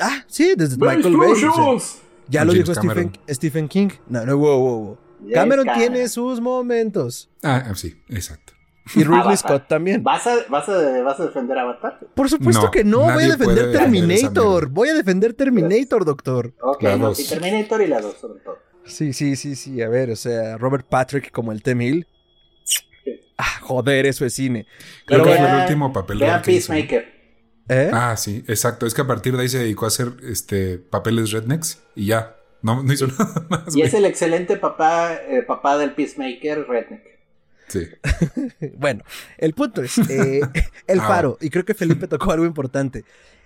[0.00, 1.32] Ah, sí, desde Michael Bay.
[1.32, 1.98] o sea, Explosions.
[2.28, 2.80] ya lo James dijo
[3.28, 3.88] Stephen, King.
[4.08, 4.98] No, no, wow, wow, wow.
[5.32, 5.66] Cameron.
[5.76, 7.30] tiene sus momentos.
[7.42, 8.52] Ah, ah, sí, exacto.
[8.94, 9.36] Y Ridley.
[9.36, 10.02] Scott también.
[10.02, 12.00] ¿Vas a, vas, a, ¿Vas a defender a Avatar?
[12.14, 13.00] Por supuesto No, que no.
[13.00, 14.68] Voy a defender Terminator.
[14.68, 16.52] Voy a defender Terminator, doctor.
[16.60, 17.18] Ok, La no, dos.
[17.18, 18.58] sí, Terminator y la 2 sobre todo.
[18.84, 19.80] Sí, sí, sí, sí.
[19.82, 22.06] A ver, o sea, Robert Patrick como el T-1000.
[23.38, 24.66] Ah, joder, eso es cine.
[25.06, 26.42] Creo Pero que bueno, fue el último papel hizo.
[26.44, 27.14] Peacemaker.
[27.68, 27.90] ¿eh?
[27.92, 28.86] Ah, sí, exacto.
[28.86, 32.36] Es que a partir de ahí se dedicó a hacer este papeles rednecks y ya.
[32.62, 33.68] No, no hizo nada más.
[33.68, 33.82] Y güey.
[33.82, 37.02] es el excelente papá, eh, papá del Peacemaker, Redneck.
[37.80, 37.88] Sí.
[38.78, 39.02] Bueno,
[39.38, 40.40] el punto es, eh,
[40.86, 41.08] el Ah.
[41.08, 43.04] faro, y creo que Felipe tocó algo importante.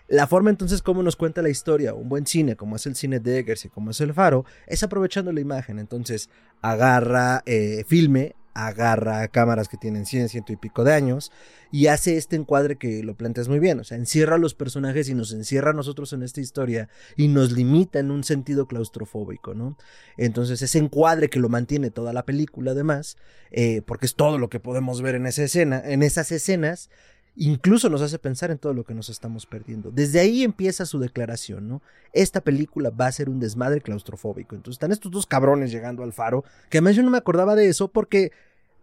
[0.09, 3.21] La forma entonces como nos cuenta la historia, un buen cine, como es el cine
[3.21, 5.79] de Eggers y como es el faro, es aprovechando la imagen.
[5.79, 6.31] Entonces,
[6.63, 11.31] agarra eh, filme, agarra cámaras que tienen 100, ciento y pico de años,
[11.71, 13.81] y hace este encuadre que lo planteas muy bien.
[13.81, 17.29] O sea, encierra a los personajes y nos encierra a nosotros en esta historia y
[17.29, 19.77] nos limita en un sentido claustrofóbico, ¿no?
[20.17, 23.17] Entonces, ese encuadre que lo mantiene toda la película, además,
[23.51, 26.91] eh, porque es todo lo que podemos ver en esa escena, en esas escenas,
[27.39, 29.91] incluso nos hace pensar en todo lo que nos estamos perdiendo.
[29.91, 31.83] Desde ahí empieza su declaración, ¿no?
[32.13, 34.57] Esta película va a ser un desmadre claustrofóbico.
[34.57, 37.69] Entonces están estos dos cabrones llegando al faro, que además yo no me acordaba de
[37.69, 38.33] eso porque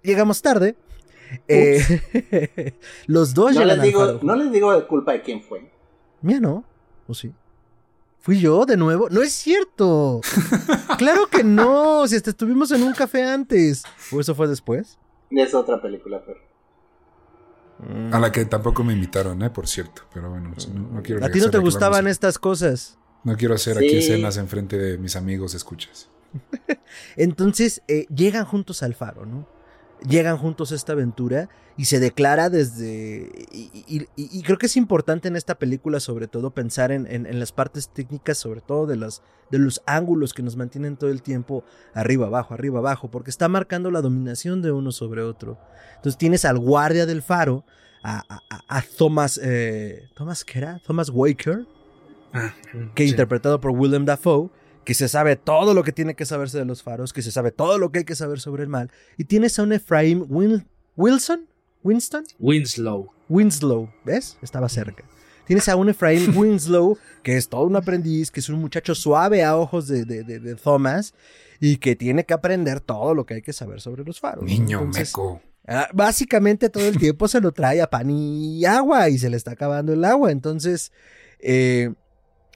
[0.04, 0.76] llegamos tarde.
[1.48, 2.74] Eh,
[3.08, 4.20] los dos No llegan les, al digo, faro.
[4.22, 5.72] no les digo culpa de quién fue.
[6.22, 6.64] Mía no,
[7.08, 7.34] ¿o sí?
[8.20, 9.08] ¿Fui yo de nuevo?
[9.10, 10.22] No es cierto.
[10.98, 13.84] claro que no, si hasta estuvimos en un café antes.
[14.12, 14.98] ¿O eso fue después?
[15.30, 16.40] Es otra película, pero.
[18.12, 19.50] A la que tampoco me invitaron, ¿eh?
[19.50, 20.04] Por cierto.
[20.14, 22.98] Pero bueno, no, no quiero A ti no hacer te gustaban estas cosas.
[23.24, 26.10] No quiero hacer aquí escenas enfrente de mis amigos, escuchas.
[27.16, 29.48] Entonces eh, llegan juntos al faro, ¿no?
[30.08, 33.30] Llegan juntos a esta aventura y se declara desde...
[33.52, 37.08] Y, y- y- y creo que es importante en esta película sobre todo pensar en,
[37.08, 40.96] en- en las partes técnicas, sobre todo de, las, de los ángulos que nos mantienen
[40.98, 45.22] todo el tiempo arriba, abajo, arriba, abajo, porque está marcando la dominación de uno sobre
[45.22, 45.58] otro.
[45.96, 47.64] Entonces tienes al guardia del faro,
[48.04, 49.40] a, a- a- a Thomas...
[49.44, 50.80] Eh, ¿Thomas qué era?
[50.86, 51.66] Thomas Waker,
[52.34, 52.54] Ah,
[52.94, 53.10] que sí.
[53.12, 54.50] interpretado por Willem Dafoe,
[54.86, 57.52] que se sabe todo lo que tiene que saberse de los faros, que se sabe
[57.52, 58.92] todo lo que hay que saber sobre el mal.
[59.18, 61.48] Y tienes a un Ephraim Win- Wilson,
[61.84, 63.12] Winston, Winslow.
[63.28, 64.38] Winslow, ¿ves?
[64.42, 65.04] Estaba cerca.
[65.46, 69.44] Tienes a un Ephraim Winslow, que es todo un aprendiz, que es un muchacho suave
[69.44, 71.14] a ojos de, de- de- de Thomas,
[71.60, 74.44] y que tiene que aprender todo lo que hay que saber sobre los faros.
[74.46, 75.42] Niño Entonces, meco.
[75.68, 79.38] Ah, básicamente todo el tiempo se lo trae a pan y agua y se le
[79.38, 80.32] está acabando el agua.
[80.32, 80.92] Entonces,
[81.40, 81.92] eh,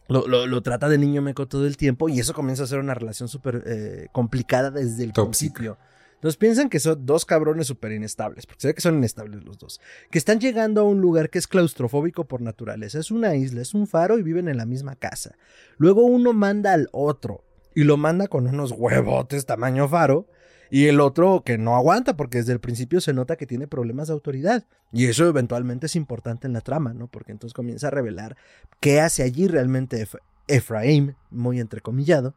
[0.09, 2.79] lo, lo- lo trata de niño meco todo el tiempo y eso comienza a ser
[2.79, 5.53] una relación súper eh, complicada desde el Tóxica.
[5.53, 5.77] principio.
[6.15, 9.57] Entonces piensan que son dos cabrones súper inestables, porque se ve que son inestables los
[9.57, 9.79] dos,
[10.11, 12.99] que están llegando a un lugar que es claustrofóbico por naturaleza.
[12.99, 15.35] Es una isla, es un faro y viven en la misma casa.
[15.77, 20.27] Luego uno manda al otro y lo manda con unos huevotes tamaño faro.
[20.69, 24.07] Y el otro que no aguanta porque desde el principio se nota que tiene problemas
[24.07, 24.65] de autoridad.
[24.91, 27.07] Y eso eventualmente es importante en la trama, ¿no?
[27.07, 28.37] Porque entonces comienza a revelar
[28.79, 30.07] qué hace allí realmente
[30.47, 32.35] Efraín, muy entrecomillado.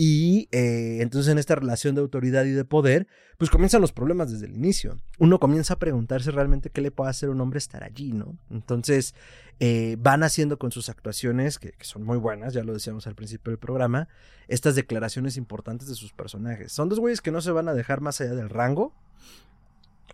[0.00, 4.30] Y eh, entonces en esta relación de autoridad y de poder, pues comienzan los problemas
[4.30, 4.96] desde el inicio.
[5.18, 8.38] Uno comienza a preguntarse realmente qué le puede hacer un hombre estar allí, ¿no?
[8.48, 9.16] Entonces
[9.58, 13.50] eh, van haciendo con sus actuaciones, que, son muy buenas, ya lo decíamos al principio
[13.50, 14.06] del programa,
[14.46, 16.70] estas declaraciones importantes de sus personajes.
[16.70, 18.94] Son dos güeyes que no se van a dejar más allá del rango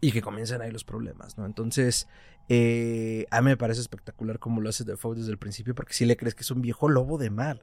[0.01, 1.44] y que comienzan ahí los problemas, ¿no?
[1.44, 2.09] Entonces,
[2.49, 6.07] eh, a mí me parece espectacular cómo lo hace Defoe desde el principio, porque si
[6.07, 7.61] le crees que es un viejo lobo de mar.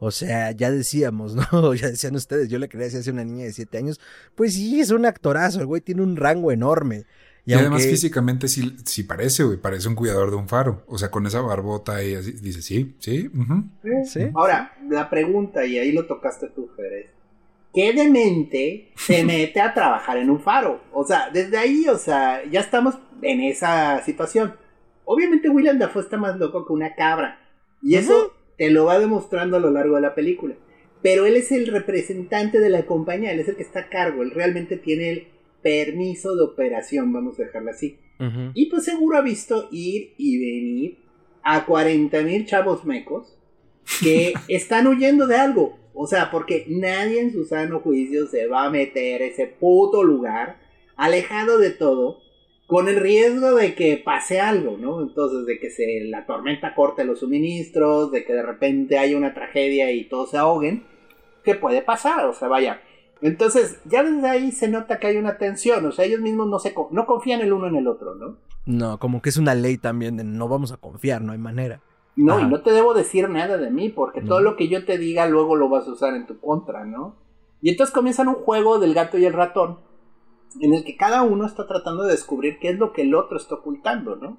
[0.00, 1.74] O sea, ya decíamos, ¿no?
[1.74, 4.00] Ya decían ustedes, yo le creía si hace una niña de 7 años.
[4.34, 7.04] Pues sí, es un actorazo, el güey tiene un rango enorme.
[7.44, 10.84] Y, además físicamente sí, sí, parece, güey, parece un cuidador de un faro.
[10.86, 13.30] O sea, con esa barbota y así, dice, sí, sí,
[14.04, 14.20] sí.
[14.34, 17.10] Ahora, la pregunta, y ahí lo tocaste tú, Fer,
[17.72, 20.82] ¿qué demente se mete a trabajar en un faro?
[20.92, 24.54] O sea, desde ahí, o sea, ya estamos en esa situación.
[25.06, 27.40] Obviamente William Dafoe está más loco que una cabra.
[27.80, 30.56] Y eso te lo va demostrando a lo largo de la película.
[31.00, 34.22] Pero él es el representante de la compañía, él es el que está a cargo,
[34.22, 35.28] él realmente tiene el
[35.62, 37.98] permiso de operación, vamos a dejarlo así.
[38.54, 40.98] Y pues seguro ha visto ir y venir
[41.44, 43.38] a 40 mil chavos mecos
[44.02, 45.78] que están huyendo de algo.
[45.94, 50.02] O sea, porque nadie en su sano juicio se va a meter a ese puto
[50.02, 50.58] lugar,
[50.96, 52.20] alejado de todo,
[52.68, 55.00] con el riesgo de que pase algo, ¿no?
[55.00, 59.32] Entonces, de que se la tormenta corte los suministros, de que de repente haya una
[59.32, 60.84] tragedia y todos se ahoguen,
[61.44, 62.82] ¿qué puede pasar, o sea, vaya.
[63.22, 66.58] Entonces, ya desde ahí se nota que hay una tensión, o sea, ellos mismos no
[66.58, 68.36] se no confían el uno en el otro, ¿no?
[68.66, 71.80] No, como que es una ley también de no vamos a confiar, no hay manera.
[72.16, 74.98] No, y no te debo decir nada de mí, porque todo lo que yo te
[74.98, 77.16] diga luego lo vas a usar en tu contra, ¿no?
[77.62, 79.78] Y entonces comienzan un juego del gato y el ratón,
[80.60, 83.36] en el que cada uno está tratando de descubrir qué es lo que el otro
[83.36, 84.38] está ocultando, ¿no?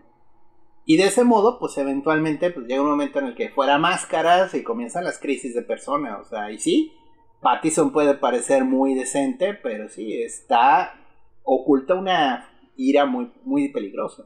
[0.86, 4.54] Y de ese modo, pues eventualmente pues, llega un momento en el que fuera máscaras
[4.56, 6.94] y comienzan las crisis de persona, o sea, y sí,
[7.42, 10.94] Pattison puede parecer muy decente, pero sí, está
[11.44, 14.24] oculta una ira muy, muy peligrosa.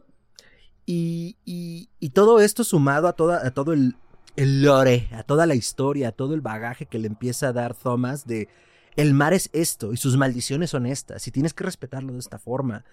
[0.85, 3.95] Y, y, todo esto sumado a, toda, a todo el,
[4.35, 7.73] el lore, a toda la historia, a todo el bagaje que le empieza a dar
[7.73, 8.49] Thomas de
[8.95, 12.39] el mar es esto y sus maldiciones son estas y tienes que respetarlo de esta
[12.39, 12.85] forma.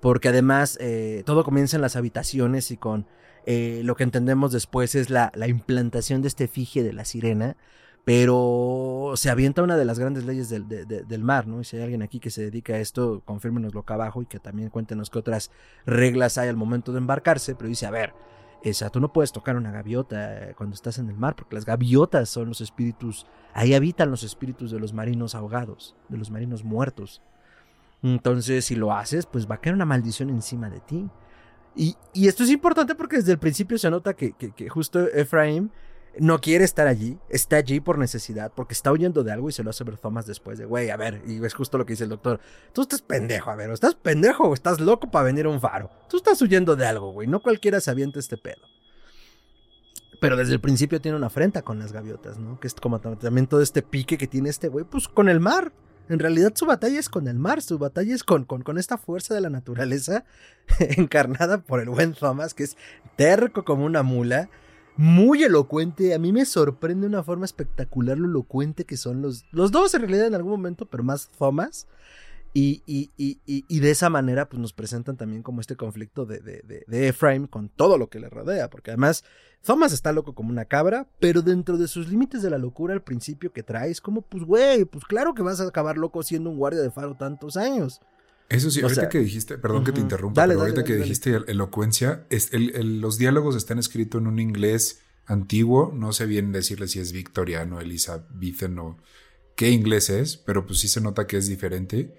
[0.00, 3.06] Porque además eh, todo comienza en las habitaciones y con
[3.46, 7.56] eh, lo que entendemos después es la, implantación de este efigie de la sirena.
[8.04, 11.60] Pero se avienta una de las grandes leyes del, del, mar, ¿no?
[11.60, 14.38] Y si hay alguien aquí que se dedica a esto, confírmenoslo acá abajo y que
[14.38, 15.50] también cuéntenos qué otras
[15.84, 17.54] reglas hay al momento de embarcarse.
[17.54, 18.14] Pero dice, a ver,
[18.62, 22.28] esa, tú no puedes tocar una gaviota cuando estás en el mar, porque las gaviotas
[22.28, 27.22] son los espíritus, ahí habitan los espíritus de los marinos ahogados, de los marinos muertos.
[28.02, 31.08] Entonces, si lo haces, pues va a caer una maldición encima de ti.
[31.74, 35.70] Y, esto es importante porque desde el principio se nota que, que justo Efraim
[36.20, 39.62] no quiere estar allí, está allí por necesidad, porque está huyendo de algo y se
[39.62, 42.04] lo hace ver Thomas después de, güey, a ver, y es justo lo que dice
[42.04, 42.40] el doctor,
[42.72, 45.60] tú estás pendejo, a ver, o estás pendejo o estás loco para venir a un
[45.60, 48.62] faro, tú estás huyendo de algo, güey, no cualquiera se avienta este pedo.
[50.20, 52.58] Pero desde el principio tiene una afrenta con las gaviotas, ¿no?
[52.58, 55.72] Que es como también todo este pique que tiene este güey, pues con el mar.
[56.08, 58.96] En realidad su batalla es con el mar, su batalla es con, con, con, esta
[58.96, 60.24] fuerza de la naturaleza
[60.80, 62.76] encarnada por el buen Thomas, que es
[63.16, 64.48] terco como una mula,
[64.98, 66.12] muy elocuente.
[66.12, 69.94] A mí me sorprende de una forma espectacular lo elocuente que son los, los dos
[69.94, 71.86] en realidad en algún momento, pero más Thomas.
[72.52, 76.40] Y, y, y, y, de esa manera pues nos presentan también como este conflicto de,
[76.40, 79.22] de, de, Ephraim con todo lo que le rodea, porque además
[79.62, 83.02] Thomas está loco como una cabra, pero dentro de sus límites de la locura al
[83.02, 86.56] principio que traes, como pues güey, pues claro que vas a acabar loco siendo un
[86.56, 88.00] guardia de faro tantos años.
[88.48, 92.52] Eso sí, ahorita que dijiste, perdón que te interrumpa, pero ahorita que dijiste elocuencia, es,
[92.54, 97.12] el, los diálogos están escritos en un inglés antiguo, no sé bien decirle si es
[97.12, 98.96] victoriano, Elizabethan o
[99.54, 102.14] qué inglés es, pero pues sí se nota que es diferente.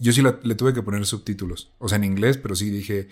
[0.00, 3.08] Yo sí le tuve que poner subtítulos, o sea, en inglés, pero sí dije,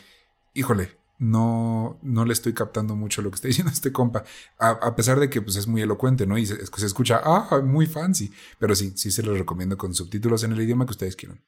[0.55, 4.25] híjole, no, no le estoy captando mucho lo que está diciendo este compa,
[4.59, 6.39] a, pesar de que pues, es muy elocuente, ¿no?
[6.39, 10.43] Y se, se escucha, ah, muy fancy, pero sí, sí se lo recomiendo con subtítulos
[10.43, 11.43] en el idioma que ustedes quieran.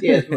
[0.00, 0.28] Sí, es,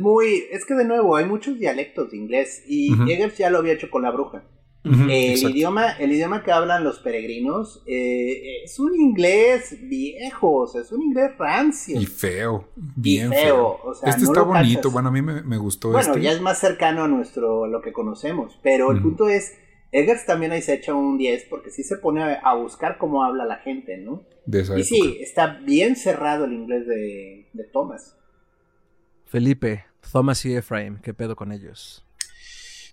[0.00, 0.44] muy.
[0.50, 3.06] Es que de nuevo, hay muchos dialectos de inglés y uh
[3.38, 4.44] ya lo había hecho con la bruja.
[4.84, 10.80] el, idioma, el idioma que hablan los peregrinos eh, es un inglés viejo, o sea,
[10.80, 12.00] es un inglés rancio.
[12.00, 13.78] Y feo, bien feo.
[14.04, 16.22] este está bonito, bueno, a mí me, gustó Bueno, este.
[16.22, 19.52] ya es más cercano a nuestro, lo que conocemos, pero el punto es
[19.92, 23.44] Eggers también ahí se echa un 10 porque sí se pone a buscar cómo habla
[23.44, 24.24] la gente, ¿no?
[24.46, 24.88] De esa Y época.
[24.88, 28.16] sí, está bien cerrado el inglés de, de Thomas.
[29.32, 32.04] Felipe, Thomas y Ephraim, ¿qué pedo con ellos?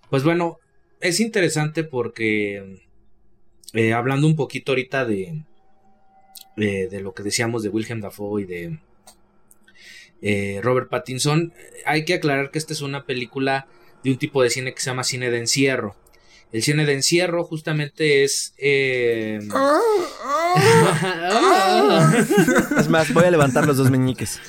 [0.08, 0.58] Pues bueno,
[0.98, 2.80] es interesante porque
[3.74, 5.44] eh, hablando un poquito ahorita de,
[6.56, 8.78] de, lo que decíamos de William Dafoe y de
[10.22, 11.52] eh, Robert Pattinson,
[11.84, 13.68] hay que aclarar que esta es una película
[14.02, 15.94] de un tipo de cine que se llama cine de encierro.
[16.52, 18.52] El cine de encierro justamente es...
[18.58, 19.38] eh,
[22.78, 24.40] Es más, voy a levantar los dos meñiques.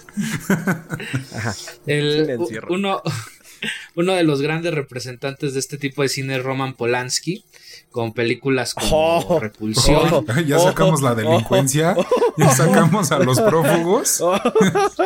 [1.36, 1.56] Ajá.
[1.86, 2.74] El- Cine de encierro.
[2.74, 3.02] uno,
[3.96, 7.44] uno de los grandes representantes de este tipo de cine es Roman Polanski,
[7.92, 10.08] con películas como Oh, Repulsión.
[10.12, 10.26] oh.
[10.46, 11.96] Ya sacamos la delincuencia,
[12.38, 14.24] ya sacamos a los prófugos,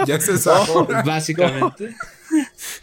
[0.06, 0.88] ya se sacó.
[1.06, 1.96] Básicamente.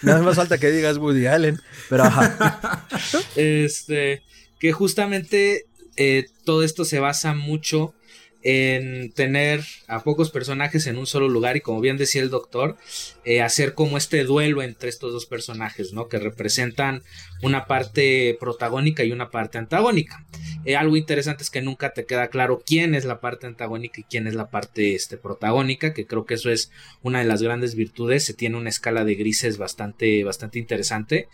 [0.03, 1.61] Nada más falta que digas Woody Allen.
[1.89, 2.87] Pero ajá.
[3.37, 4.23] Este,
[4.59, 7.95] que justamente eh, todo esto se basa mucho
[8.43, 12.77] en tener a pocos personajes en un solo lugar y como bien decía el doctor,
[13.25, 16.09] eh, hacer como este duelo entre estos dos personajes, ¿no?
[16.09, 17.03] Que representan
[17.43, 20.25] una parte protagónica y una parte antagónica.
[20.65, 24.05] Eh, algo interesante es que nunca te queda claro quién es la parte antagónica y
[24.05, 26.71] quién es la parte este, protagónica, que creo que eso es
[27.03, 28.25] una de las grandes virtudes.
[28.25, 31.29] Se tiene una escala de grises bastante, bastante interesante.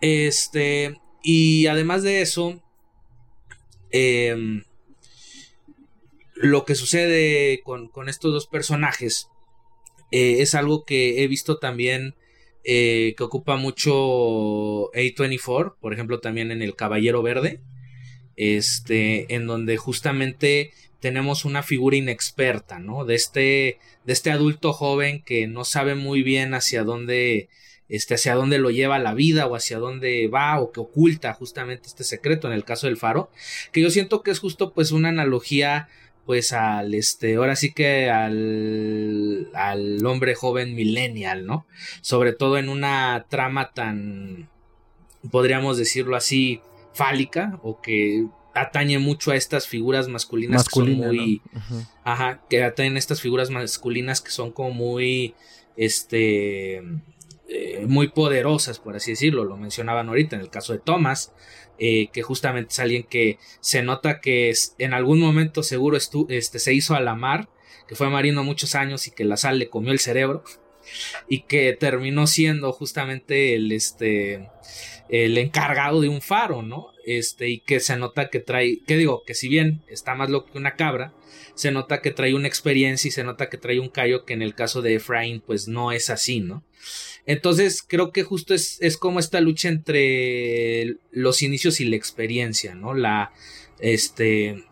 [0.00, 2.62] Este, y además de eso,
[3.90, 4.64] em,
[6.40, 9.28] lo que sucede con, con estos dos personajes
[10.10, 12.14] eh, es algo que he visto también
[12.64, 17.60] eh, que ocupa mucho A24, por ejemplo, también en El Caballero Verde,
[18.36, 23.04] este, en donde justamente tenemos una figura inexperta, ¿no?
[23.04, 27.48] De este, de este adulto joven que no sabe muy bien hacia dónde,
[27.88, 31.88] este, hacia dónde lo lleva la vida o hacia dónde va o que oculta justamente
[31.88, 33.30] este secreto en el caso del faro,
[33.72, 35.88] que yo siento que es justo pues una analogía
[36.30, 41.66] pues al este ahora sí que al al hombre joven millennial, ¿no?
[42.02, 44.48] Sobre todo en una trama tan
[45.32, 46.60] podríamos decirlo así
[46.94, 51.42] fálica o que atañe mucho a estas figuras masculinas Masculina, que son muy.
[52.04, 55.34] Ajá, que atañen estas figuras masculinas que son como muy,
[55.76, 56.80] este,
[57.50, 59.44] eh, muy poderosas, por así decirlo.
[59.44, 61.32] Lo mencionaban ahorita en el caso de Thomas,
[61.78, 66.58] eh, que justamente es alguien que se nota que en algún momento seguro estu- este,
[66.58, 67.48] se hizo a la mar,
[67.88, 70.44] que fue marino muchos años y que la sal le comió el cerebro
[71.28, 74.48] y que terminó siendo justamente el, este,
[75.08, 76.92] el encargado de un faro, ¿no?
[77.18, 80.52] Este, y que se nota que trae, que digo, que si bien está más loco
[80.52, 81.12] que una cabra,
[81.54, 84.42] se nota que trae una experiencia y se nota que trae un callo que en
[84.42, 86.62] el caso de Efraín pues no es así, ¿no?
[87.26, 92.76] Entonces creo que justo es, es como esta lucha entre los inicios y la experiencia,
[92.76, 92.94] ¿no?
[92.94, 93.32] La,
[93.80, 94.64] este,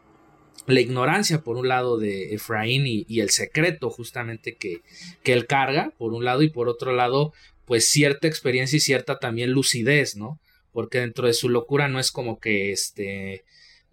[0.66, 4.82] la ignorancia por un lado de Efraín y, y el secreto justamente que,
[5.24, 7.32] que él carga por un lado y por otro lado
[7.64, 10.38] pues cierta experiencia y cierta también lucidez, ¿no?
[10.72, 13.44] Porque dentro de su locura no es como que este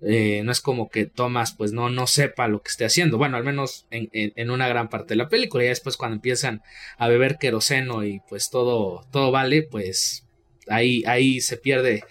[0.02, 3.18] eh, no es como que Thomas pues no, no sepa lo que esté haciendo.
[3.18, 5.64] Bueno, al menos en, en- una gran parte de la película.
[5.64, 6.62] Ya después cuando empiezan
[6.98, 10.26] a beber queroseno y pues todo, todo vale, pues
[10.68, 12.04] ahí, ahí se pierde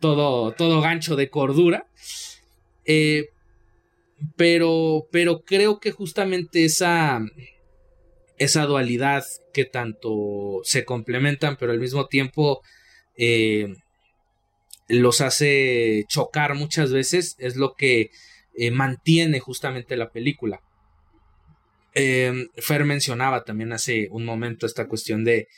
[0.00, 1.86] todo, todo gancho de cordura.
[2.84, 3.28] Eh,
[4.36, 7.20] pero, pero creo que justamente esa,
[8.38, 12.62] esa dualidad que tanto se complementan, pero al mismo tiempo
[13.16, 13.74] eh,
[14.92, 18.10] los hace chocar muchas veces, es lo que
[18.54, 20.60] eh, mantiene justamente la película.
[21.94, 25.48] Eh, Fer mencionaba también hace un momento esta cuestión de,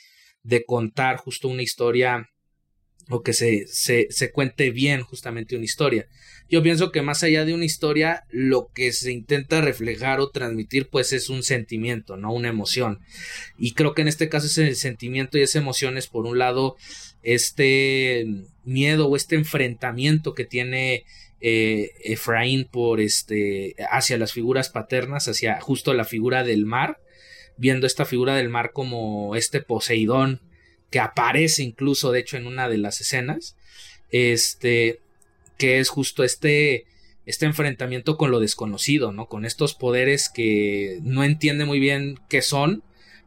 [0.43, 2.29] de contar justo una historia
[3.09, 6.07] o que se, se, se cuente bien justamente una historia.
[6.49, 10.89] Yo pienso que más allá de una historia, lo que se intenta reflejar o transmitir,
[10.89, 12.99] pues es un sentimiento, no una emoción.
[13.57, 16.77] Y creo que en este caso ese sentimiento y esa emoción es, por un lado,
[17.25, 18.25] este
[18.63, 21.03] miedo o este enfrentamiento que tiene
[21.41, 26.99] eh, Efraín por este hacia las figuras paternas, hacia justo la figura del mar,
[27.57, 30.41] viendo esta figura del mar como este Poseidón
[30.91, 33.57] que aparece incluso de hecho en una de las escenas,
[34.11, 34.99] este
[35.57, 36.85] que es justo este
[37.25, 39.27] este enfrentamiento con lo desconocido, ¿no?
[39.27, 42.83] Con estos poderes que no entiende muy bien qué son,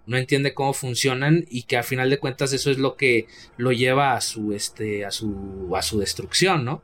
[0.09, 3.72] no entiende cómo funcionan y que a final de cuentas eso es lo que lo
[3.72, 6.82] lleva a su este a su a su destrucción, ¿no?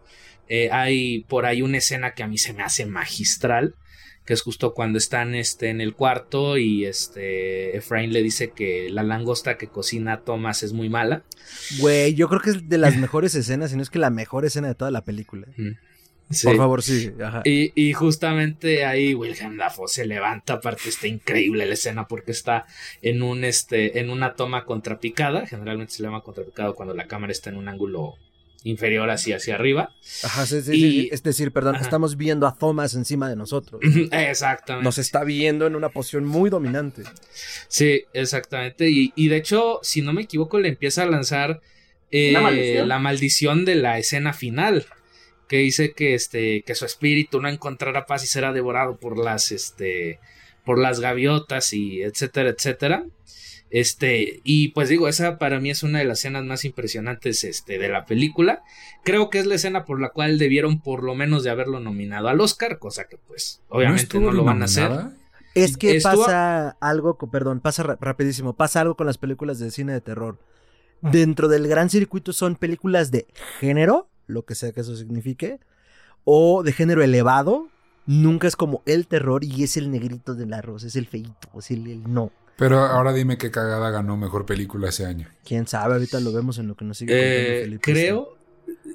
[0.49, 3.75] Eh, hay por ahí una escena que a mí se me hace magistral
[4.25, 8.89] que es justo cuando están este, en el cuarto y este Efraín le dice que
[8.91, 11.25] la langosta que cocina Thomas es muy mala.
[11.79, 14.47] Güey, yo creo que es de las mejores escenas, si no es que la mejor
[14.47, 15.47] escena de toda la película.
[16.43, 17.12] Por favor, sí.
[17.45, 22.66] Y, justamente ahí William Dafoe se levanta, aparte está increíble la escena porque está
[23.03, 27.51] en un este en una toma contrapicada, generalmente se llama contrapicado cuando la cámara está
[27.51, 28.14] en un ángulo
[28.64, 29.91] inferior así hacia arriba.
[30.22, 33.81] Ajá, sí, sí, Es decir, perdón, estamos viendo a Thomas encima de nosotros.
[34.11, 34.85] Exactamente.
[34.85, 37.03] Nos está viendo en una posición muy dominante.
[37.68, 38.89] Sí, exactamente.
[38.89, 41.61] Y, y de hecho, si no me equivoco, le empieza a lanzar
[42.11, 42.33] eh,
[42.87, 44.87] la maldición de la escena final
[45.49, 49.53] que dice que este que su espíritu no encontrará paz y será devorado por las
[49.53, 50.20] este
[50.64, 53.05] por las gaviotas y etcétera etcétera.
[53.70, 57.78] Este y pues digo esa para mí es una de las escenas más impresionantes este
[57.78, 58.62] de la película.
[59.03, 62.28] Creo que es la escena por la cual debieron por lo menos de haberlo nominado
[62.28, 64.90] al Oscar cosa que pues obviamente no, lo van a hacer.
[65.55, 70.01] es que pasa algo perdón pasa rapidísimo pasa algo con las películas de cine de
[70.01, 70.38] terror.
[71.01, 73.26] Dentro del gran circuito son películas de
[73.61, 75.61] género lo que sea que eso signifique,
[76.25, 77.68] o de género elevado,
[78.07, 81.70] nunca es como el terror y es el negrito del arroz, es el feito, es
[81.70, 82.33] el, no.
[82.57, 85.29] Pero ahora dime qué cagada ganó mejor película ese año.
[85.45, 87.64] Quién sabe, ahorita lo vemos en lo que nos sigue.
[87.64, 88.37] Eh, creo,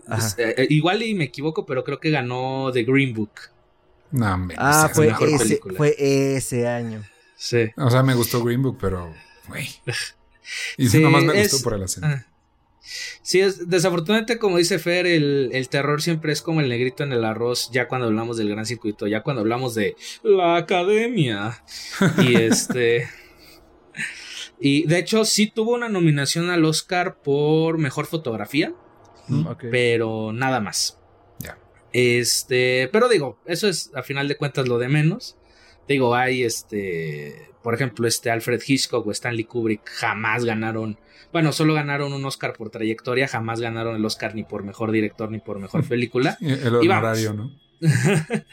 [0.07, 3.31] pues, eh, igual y me equivoco, pero creo que ganó The Green Book.
[4.11, 7.03] No, ah, fue ese, fue ese año.
[7.35, 7.69] Sí.
[7.77, 9.13] O sea, me gustó Green Book, pero,
[9.47, 9.67] güey.
[10.77, 12.25] Y sí, nomás me gustó por el acento.
[13.21, 17.25] Sí, es, desafortunadamente, como dice Fer, el, terror siempre es como el negrito en el
[17.25, 21.63] arroz, ya cuando hablamos del gran circuito, ya cuando hablamos de la academia.
[22.17, 23.07] y este.
[24.59, 28.73] Y de hecho, sí tuvo una nominación al Oscar por mejor fotografía,
[29.27, 30.99] mm, pero nada más.
[31.91, 35.37] Este, pero digo, eso es a final de cuentas lo de menos.
[35.87, 40.99] Digo, hay este, por ejemplo, este Alfred Hitchcock o Stanley Kubrick jamás ganaron
[41.31, 45.29] bueno, solo ganaron un Oscar por trayectoria, jamás ganaron el Oscar ni por mejor director
[45.31, 46.37] ni por mejor película.
[46.41, 47.51] el honorario, ¿no?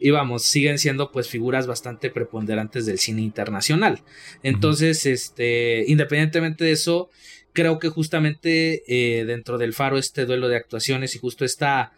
[0.00, 4.00] y vamos, siguen siendo pues figuras bastante preponderantes del cine internacional.
[4.42, 7.10] Entonces, este, independientemente de eso,
[7.52, 11.92] creo que justamente eh, dentro del faro este duelo de actuaciones y justo esta,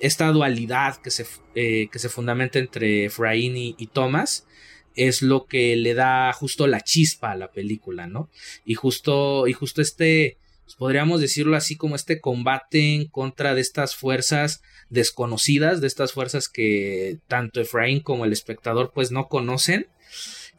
[0.00, 4.46] esta dualidad que se, eh, que se fundamenta entre Efraín y, y Thomas,
[4.94, 8.28] es lo que le da justo la chispa a la película, ¿no?
[8.64, 13.60] Y justo, y justo este, pues, podríamos decirlo así como este combate en contra de
[13.62, 19.88] estas fuerzas desconocidas, de estas fuerzas que tanto Efraín como el espectador pues no conocen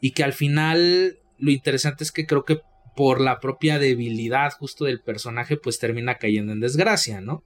[0.00, 2.60] y que al final lo interesante es que creo que
[2.96, 7.44] por la propia debilidad justo del personaje pues termina cayendo en desgracia, ¿no?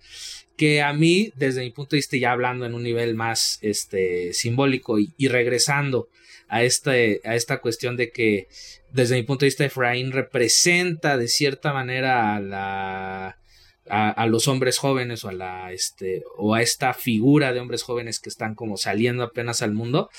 [0.56, 4.32] Que a mí desde mi punto de vista ya hablando en un nivel más este
[4.32, 6.08] simbólico y, regresando
[6.48, 8.48] a, este, a esta cuestión de que
[8.92, 13.38] desde mi punto de vista Efraín representa de cierta manera a la
[13.88, 18.18] a, los hombres jóvenes o a la este o a esta figura de hombres jóvenes
[18.18, 20.10] que están como saliendo apenas al mundo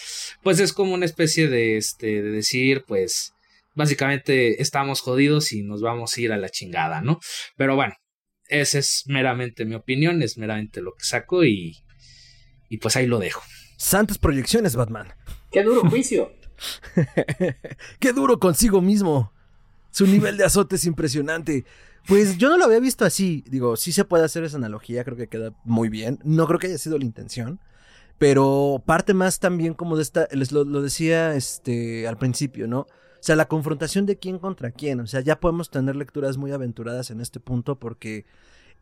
[0.43, 3.33] pues es como una especie de este de decir pues
[3.73, 7.19] básicamente estamos jodidos y nos vamos a ir a la chingada no
[7.57, 7.95] pero bueno
[8.47, 11.77] esa es meramente mi opinión es meramente lo que saco y
[12.69, 13.41] y pues ahí lo dejo
[13.77, 15.13] santas proyecciones Batman
[15.55, 16.33] Qué duro juicio.
[17.99, 19.31] Qué duro consigo mismo.
[19.89, 21.63] Su nivel de azote es impresionante.
[22.07, 23.41] Pues yo no lo había visto así.
[23.47, 26.19] Digo, sí se puede hacer esa analogía, creo que queda muy bien.
[26.25, 27.61] No creo que haya sido la intención.
[28.17, 32.85] Pero parte más también como de esta, les lo, decía este al principio, ¿no?
[33.25, 34.99] O sea, la confrontación de quién contra quién.
[34.99, 38.23] O sea, ya podemos tener lecturas muy aventuradas en este punto porque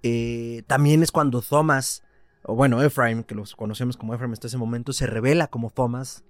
[0.02, 2.04] eh, también es cuando Thomas,
[2.44, 6.26] o bueno, Ephraim, que los conocemos como Ephraim hasta ese momento, se revela como Thomas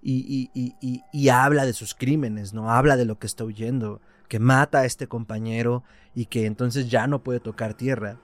[0.00, 2.70] y, y, y, y, habla de sus crímenes, ¿no?
[2.70, 5.84] Habla de lo que está huyendo, que mata a este compañero
[6.14, 8.16] y que entonces ya no puede tocar tierra.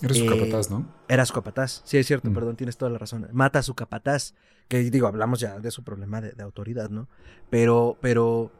[0.00, 0.94] Era su eh, capataz, ¿no?
[1.08, 2.34] Era su capataz, sí, es cierto, mm.
[2.34, 3.26] perdón, tienes toda la razón.
[3.32, 4.34] Mata a su capataz,
[4.68, 7.08] que digo, hablamos ya de su problema de, de autoridad, ¿no?
[7.50, 8.52] Pero, pero,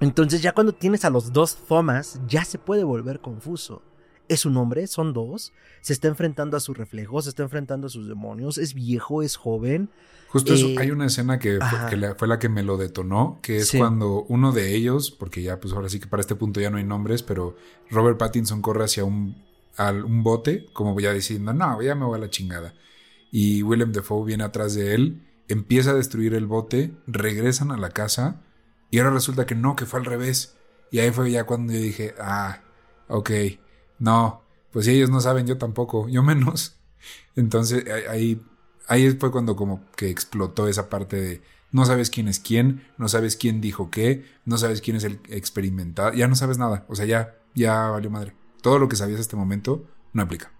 [0.00, 3.82] entonces ya cuando tienes a los dos Thomas, ya se puede volver confuso
[4.28, 7.90] es un hombre, son dos, se está enfrentando a su reflejo, se está enfrentando a
[7.90, 9.90] sus demonios, es viejo, es joven.
[10.28, 11.58] Justo eso, eh, hay una escena que,
[12.18, 15.72] fue, la que me lo detonó, que es cuando uno de ellos, porque ya pues
[15.72, 17.56] ahora sí que para este punto ya no hay nombres, pero
[17.90, 19.36] Robert Pattinson corre hacia un,
[19.78, 22.74] un bote, como ya diciendo, no, ya me voy a la chingada.
[23.30, 27.90] Y Willem Dafoe viene atrás de él, empieza a destruir el bote, regresan a la
[27.90, 28.42] casa
[28.90, 30.56] y ahora resulta que no, que fue al revés.
[30.90, 32.60] Y ahí fue ya cuando yo dije, ah,
[33.08, 33.30] ok
[33.98, 36.76] no, pues si ellos no saben, yo tampoco, yo menos.
[37.36, 38.42] Entonces ahí,
[38.88, 43.08] ahí fue cuando como que explotó esa parte de, No sabes quién es quién, no
[43.08, 46.84] sabes quién dijo qué, no sabes quién es el experimentado, ya no sabes nada.
[46.88, 48.34] O sea, ya, ya valió madre.
[48.62, 50.55] Todo lo que sabías hasta este momento no aplica.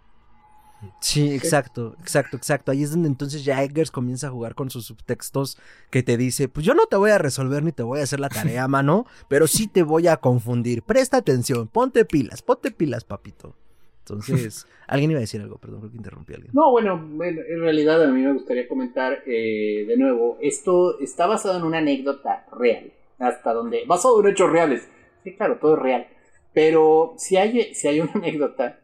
[1.01, 2.73] Sí, exacto, exacto, exacto.
[2.73, 5.59] Ahí es donde entonces ya Eggers comienza a jugar con sus subtextos
[5.91, 8.21] que te dice, pues yo no te voy a resolver ni te voy a hacer
[8.21, 10.83] la tarea, mano, pero sí te voy a confundir.
[10.83, 13.55] Presta atención, ponte pilas, ponte pilas, papito.
[14.01, 16.53] Entonces, alguien iba a decir algo, perdón, creo que interrumpí a alguien.
[16.55, 21.59] No, bueno, en realidad a mí me gustaría comentar eh, de nuevo, esto está basado
[21.59, 24.89] en una anécdota real, hasta donde, basado en hechos reales.
[25.25, 26.07] Sí, claro, todo es real.
[26.53, 28.79] Pero si hay, si hay una anécdota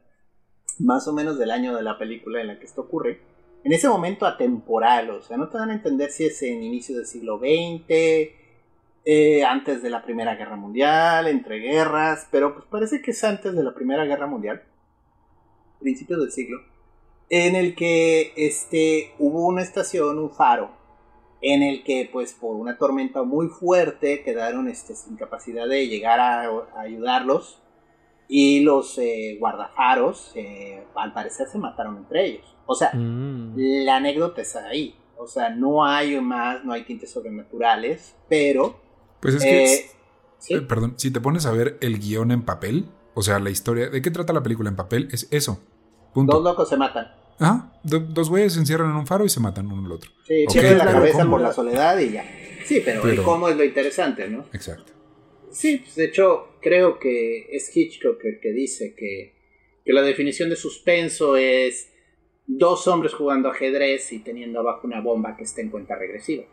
[0.83, 3.21] más o menos del año de la película en la que esto ocurre,
[3.65, 6.97] en ese momento atemporal, o sea, no te dan a entender si es en inicio
[6.97, 7.87] del siglo XX,
[9.05, 13.55] eh, antes de la Primera Guerra Mundial, entre guerras, pero pues parece que es antes
[13.55, 14.63] de la Primera Guerra Mundial,
[15.81, 16.59] principios del siglo,
[17.29, 20.73] en el que este, hubo una estación, un faro,
[21.41, 26.21] en el que pues por una tormenta muy fuerte quedaron este, sin capacidad de llegar
[26.21, 27.62] a ayudarlos
[28.29, 32.57] y los eh, guardafaros, eh, al parecer, se mataron entre ellos.
[32.67, 33.55] O sea, mm.
[33.57, 34.95] la anécdota está ahí.
[35.17, 38.81] O sea, no hay más, no hay tintes sobrenaturales, pero...
[39.21, 40.57] Pues es que...
[40.57, 43.89] Eh, perdón, si te pones a ver el guion en papel, o sea, la historia,
[43.89, 45.09] ¿de qué trata la película en papel?
[45.13, 45.61] Es eso.
[46.13, 46.35] Punto.
[46.35, 47.07] Dos locos se matan.
[47.39, 50.11] Ah, dos güeyes se encierran en un faro y se matan uno al otro.
[50.27, 52.25] Sí, okay, la cabeza por la soledad y ya.
[52.65, 54.45] Sí, pero, pero, cómo es lo interesante, ¿no?
[54.53, 54.93] Exacto.
[55.53, 59.35] Sí, pues de hecho creo que es Hitchcock el que dice que,
[59.85, 61.93] que, la definición de suspenso es
[62.47, 66.45] dos hombres jugando ajedrez y teniendo abajo una bomba que esté en cuenta regresiva.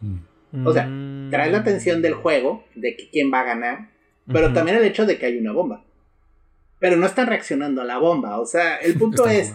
[0.00, 0.66] Mm.
[0.66, 0.88] O sea,
[1.30, 3.90] trae la atención del juego, de que quién va a ganar,
[4.32, 5.84] pero también el hecho de que hay una bomba.
[6.80, 9.54] Pero no están reaccionando a la bomba, o sea, el punto es,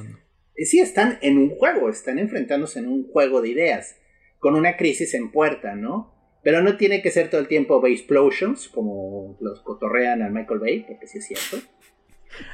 [0.55, 3.97] eh, sí están en un juego, están enfrentándose en un juego de ideas,
[4.39, 6.20] con una crisis en puerta, ¿no?
[6.43, 10.85] Pero no tiene que ser todo el tiempo Explosions, como los cotorrean al Michael Bay,
[10.87, 11.67] porque sí es cierto.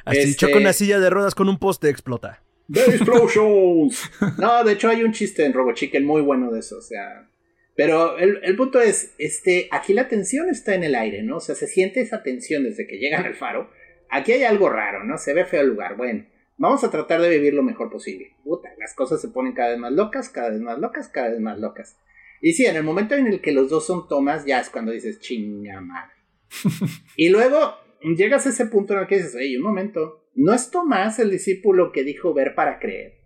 [0.06, 0.36] Así este...
[0.36, 2.44] choca una silla de ruedas con un poste, explota.
[2.74, 4.12] Explosions.
[4.38, 7.30] no, de hecho hay un chiste en Robo Chicken muy bueno de eso, o sea.
[7.76, 11.38] Pero el, el, punto es, este, aquí la tensión está en el aire, ¿no?
[11.38, 13.70] O sea, se siente esa tensión desde que llegan al faro.
[14.10, 15.18] Aquí hay algo raro, ¿no?
[15.18, 15.96] Se ve feo el lugar.
[15.96, 16.26] Bueno,
[16.58, 18.36] vamos a tratar de vivir lo mejor posible.
[18.44, 21.40] Puta, las cosas se ponen cada vez más locas, cada vez más locas, cada vez
[21.40, 21.98] más locas.
[22.42, 24.92] Y sí, en el momento en el que los dos son Tomás, ya es cuando
[24.92, 26.14] dices, chinga madre.
[27.16, 27.76] y luego
[28.16, 31.32] llegas a ese punto en el que dices, oye, un momento, ¿no es Tomás el
[31.32, 33.18] discípulo que dijo ver para creer?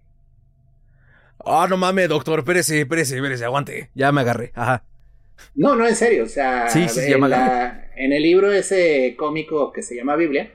[1.45, 3.89] Ah, no mames, doctor, espérese, espérese, espérese, aguante.
[3.95, 4.85] Ya me agarré, ajá.
[5.55, 9.81] No, no, en serio, o sea, sí, sí, en, en, el libro ese cómico que
[9.81, 10.51] se llama Biblia,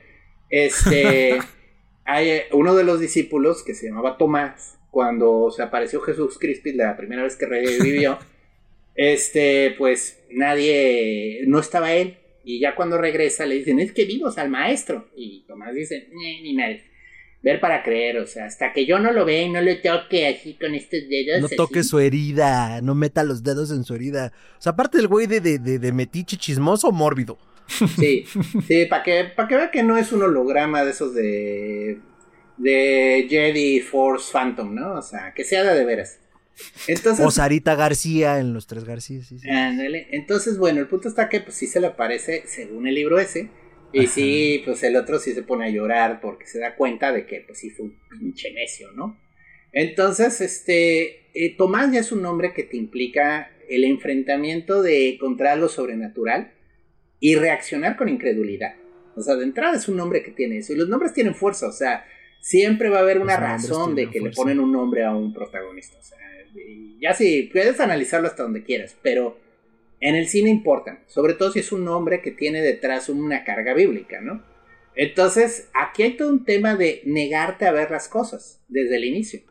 [0.49, 1.39] este,
[2.05, 6.95] hay uno de los discípulos que se llamaba Tomás, cuando se apareció Jesús Cristo la
[6.95, 8.17] primera vez que revivió,
[8.97, 12.17] este, pues nadie, no estaba él.
[12.43, 15.09] Y ya cuando regresa le dicen, es que vimos al maestro.
[15.15, 16.83] Y Tomás dice, ni madre.
[17.43, 20.27] Ver para creer, o sea, hasta que yo no lo vea y no le toque
[20.27, 21.39] así con estos dedos.
[21.39, 24.33] No toque su herida, no meta los dedos en su herida.
[24.57, 27.37] O sea, aparte del güey de, de, de, metiche chismoso mórbido.
[27.67, 28.25] Sí,
[28.67, 31.99] sí, para que, para que vea que no es un holograma de esos de.
[32.57, 34.95] de Jedi Force Phantom, ¿no?
[34.95, 36.19] O sea, que sea de, de veras.
[36.87, 39.21] Entonces, o Sarita García en los tres García.
[39.23, 39.47] Sí, sí.
[39.49, 43.49] Entonces, bueno, el punto está que pues sí se le aparece según el libro ese.
[43.93, 47.25] Y sí, pues el otro sí se pone a llorar porque se da cuenta de
[47.25, 49.17] que pues sí fue un pinche necio, ¿no?
[49.71, 55.55] Entonces, este, eh, Tomás ya es un nombre que te implica el enfrentamiento de contra
[55.55, 56.53] lo sobrenatural
[57.19, 58.75] y reaccionar con incredulidad.
[59.15, 60.73] O sea, de entrada es un nombre que tiene eso.
[60.73, 62.05] Y los nombres tienen fuerza, o sea,
[62.39, 65.97] siempre va a haber una razón de que le ponen un nombre a un protagonista.
[65.97, 66.17] O sea,
[66.99, 69.37] ya sí, puedes analizarlo hasta donde quieras, pero
[69.99, 73.73] en el cine importa, sobre todo si es un hombre que tiene detrás una carga
[73.73, 74.43] bíblica, ¿no?
[74.95, 79.41] Entonces, aquí hay todo un tema de negarte a ver las cosas desde el inicio,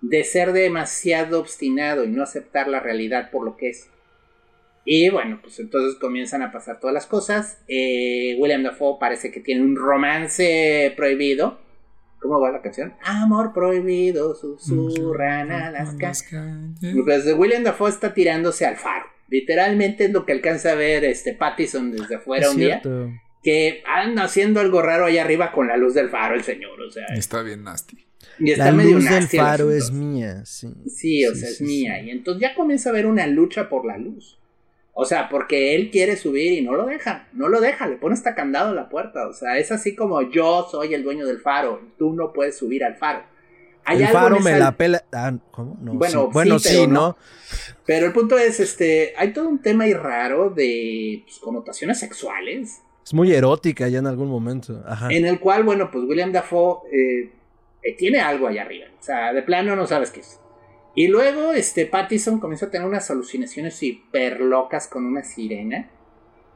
[0.00, 3.88] de ser demasiado obstinado y no aceptar la realidad por lo que es.
[4.84, 7.62] Y bueno, pues entonces comienzan a pasar todas las cosas.
[7.68, 11.58] Eh, William Dafoe parece que tiene un romance prohibido
[12.20, 12.94] ¿Cómo va la canción?
[13.02, 16.24] Amor prohibido, susurran a las calles.
[17.04, 19.06] Pues William Dafoe está tirándose al faro.
[19.28, 22.82] Literalmente es lo que alcanza a ver este Pattison desde afuera un día.
[23.42, 26.80] Que anda haciendo algo raro allá arriba con la luz del faro el señor.
[26.80, 28.04] O sea, está bien nasty.
[28.40, 30.74] Y está la luz del faro es mía, sí.
[30.86, 32.02] Sí, o sea, es mía.
[32.02, 34.37] Y entonces ya comienza a haber una lucha por la luz.
[35.00, 38.14] O sea, porque él quiere subir y no lo deja, no lo deja, le pone
[38.14, 39.28] hasta candado a la puerta.
[39.28, 42.82] O sea, es así como yo soy el dueño del faro, tú no puedes subir
[42.82, 43.22] al faro.
[43.84, 45.04] Hay el faro me la pela.
[45.12, 45.78] Ah, ¿cómo?
[45.80, 46.30] No, Bueno, sí.
[46.32, 47.00] Bueno, sí, sí, pero ¿no?
[47.00, 47.16] no.
[47.86, 52.80] Pero el punto es, este, hay todo un tema ahí raro de pues, connotaciones sexuales,
[53.04, 54.82] Es muy erótica ya en algún momento.
[54.84, 55.10] Ajá.
[55.12, 57.30] en el cual, bueno, pues William Dafoe eh,
[57.84, 58.86] eh, tiene algo allá arriba.
[58.98, 60.40] O sea, de plano no sabes qué es.
[60.94, 65.90] Y luego, este, Pattison comienza a tener unas alucinaciones hiper locas con una sirena.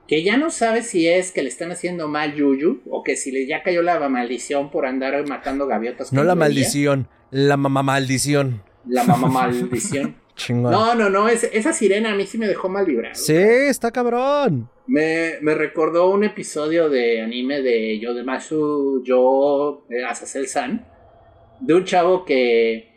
[0.09, 3.30] Que ya no sabe si es que le están haciendo mal Yuyu o que si
[3.30, 6.12] le ya cayó la maldición por andar matando gaviotas.
[6.12, 6.47] No la veía.
[6.47, 8.62] maldición, la mamá maldición.
[8.87, 10.16] La mamá maldición.
[10.35, 10.72] Chingón.
[10.72, 13.14] No, no, no, es- esa sirena a mí sí me dejó mal vibrado.
[13.14, 14.68] Sí, está cabrón.
[14.89, 20.85] Me, me recordó un episodio de anime de Yodemasu Yo eh, Azazel-san,
[21.61, 22.91] de un chavo que,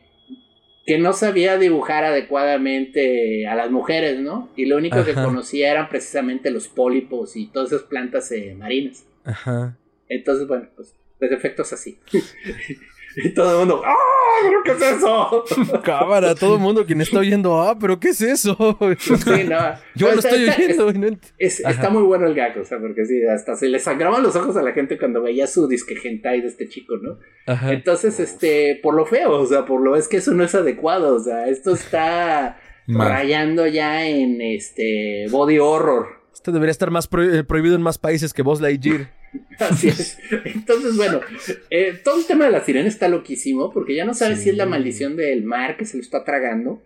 [0.86, 4.50] que no sabía dibujar adecuadamente a las mujeres, ¿no?
[4.56, 9.04] Y lo único que conocía eran precisamente los pólipos y todas esas plantas eh, marinas.
[9.24, 9.78] Ajá.
[10.08, 11.98] Entonces, bueno, pues, pues efectos así.
[13.24, 13.94] y todo el mundo, ¡ah!
[14.42, 15.44] ¿Pero qué es eso?
[15.84, 18.78] Cámara, todo el mundo quien está oyendo, ah, pero ¿qué es eso?
[19.00, 19.58] Sí, no.
[19.96, 21.12] Yo No, lo está- estoy está- oyendo.
[21.12, 24.24] no Es- está muy bueno el gag, o sea, porque sí, hasta se le sangraban
[24.24, 27.18] los ojos a la gente cuando veía su disque hentai de este chico, ¿no?
[27.48, 27.72] Ajá.
[27.72, 31.16] Entonces, este, por lo feo, o sea, por lo es que eso no es adecuado,
[31.16, 36.08] o sea, esto está rayando ya en este body horror.
[36.34, 39.12] Esto debería estar más pro- eh, prohibido en más países que Buzz Lightyear.
[39.60, 40.18] Así es.
[40.46, 41.22] Entonces, bueno,
[41.70, 44.46] eh, todo el tema de la sirena está loquísimo, porque ya no sabes Sí.
[44.46, 46.82] si es la maldición del mar que se lo está tragando.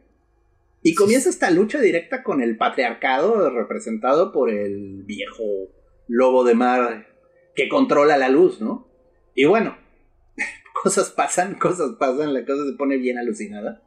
[0.82, 5.44] Y comienza esta lucha directa con el patriarcado representado por el viejo
[6.08, 7.08] lobo de mar
[7.56, 8.88] que controla la luz, ¿no?
[9.36, 9.78] Y bueno,
[10.84, 13.84] cosas pasan, cosas pasan, la cosa se pone bien alucinada.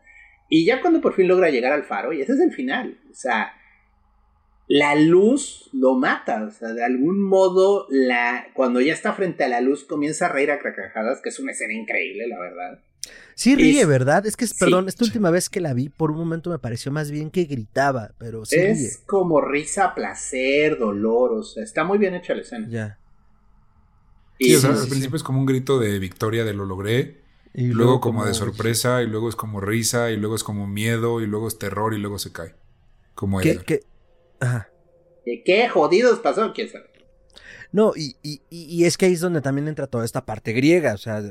[0.51, 3.15] Y ya cuando por fin logra llegar al faro, y ese es el final, o
[3.15, 3.55] sea,
[4.79, 9.49] la luz lo mata, o sea, de algún modo, la, cuando ya está frente a
[9.49, 12.85] la luz comienza a reír a carcajadas, que es una escena increíble, la verdad.
[13.35, 14.27] Sí ríe, Es- ¿verdad?
[14.27, 15.05] Es que, sí, perdón, esta sí.
[15.05, 18.45] última vez que la vi, por un momento me pareció más bien que gritaba, pero
[18.45, 18.93] sí ríe.
[18.93, 22.71] es como risa, placer, dolor, o sea, está muy bien hecha la escena.
[22.71, 22.99] Ya.
[24.39, 26.65] Sí, o sea, sí, al sí, principio es como un grito de victoria de lo
[26.67, 27.23] logré,
[27.55, 31.21] Y luego como de sorpresa, y luego es como risa, y luego es como miedo,
[31.21, 32.55] y luego es terror, y luego se cae.
[33.15, 33.67] Como ¿Qué, Edgar.
[34.43, 34.69] Ajá.
[35.25, 36.53] ¿De ¿Qué jodidos pasó?
[36.53, 36.87] ¿Quién sabe?
[37.71, 40.95] No, y, y, y es que ahí es donde también entra toda esta parte griega,
[40.95, 41.23] o sea,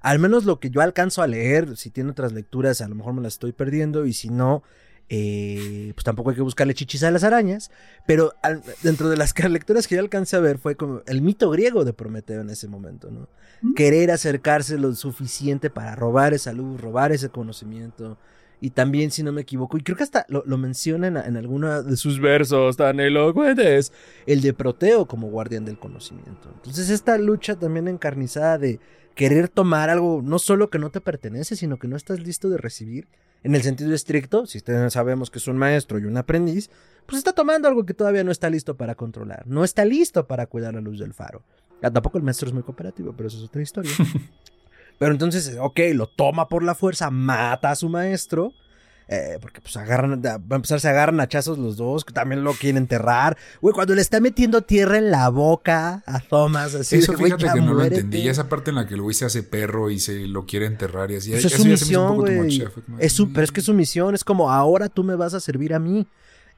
[0.00, 3.14] al menos lo que yo alcanzo a leer, si tiene otras lecturas, a lo mejor
[3.14, 4.62] me las estoy perdiendo, y si no,
[5.08, 7.70] eh, pues tampoco hay que buscarle chichis a las arañas,
[8.06, 11.48] pero al- dentro de las lecturas que yo alcancé a ver fue como el mito
[11.50, 13.28] griego de Prometeo en ese momento, ¿no?
[13.74, 18.18] Querer acercarse lo suficiente para robar esa luz, robar ese conocimiento.
[18.60, 21.86] Y también, si no me equivoco, y creo que hasta lo, lo menciona en, en
[21.86, 23.92] de sus versos tan elocuentes,
[24.26, 26.50] el de Proteo como guardián del conocimiento.
[26.54, 28.80] Entonces esta lucha también encarnizada de
[29.14, 32.58] querer tomar algo no solo que no te pertenece, sino que no estás listo de
[32.58, 33.08] recibir,
[33.46, 36.68] en el sentido estricto, si ustedes sabemos que es un maestro y un aprendiz,
[37.06, 40.46] pues está tomando algo que todavía no está listo para controlar, no está listo para
[40.46, 41.44] cuidar la luz del faro.
[41.80, 43.92] Ah, Tampoco el maestro es muy cooperativo, pero eso es otra historia.
[44.98, 48.52] pero entonces, ok, lo toma por la fuerza, mata a su maestro.
[49.08, 52.54] eh, porque pues agarran, va a empezar, se agarran hachazos los dos, que también lo
[52.54, 53.36] quieren enterrar.
[53.60, 57.46] Güey, cuando le está metiendo tierra en la boca a Thomas, así Eso de, fíjate
[57.54, 58.18] que no lo entendí.
[58.18, 60.66] Y esa parte en la que el güey se hace perro y se lo quiere
[60.66, 61.30] enterrar y así.
[61.30, 62.64] Pues es su misión, güey.
[62.98, 63.32] Es su, mm.
[63.32, 65.78] pero es que es su misión es como ahora tú me vas a servir a
[65.78, 66.08] mí.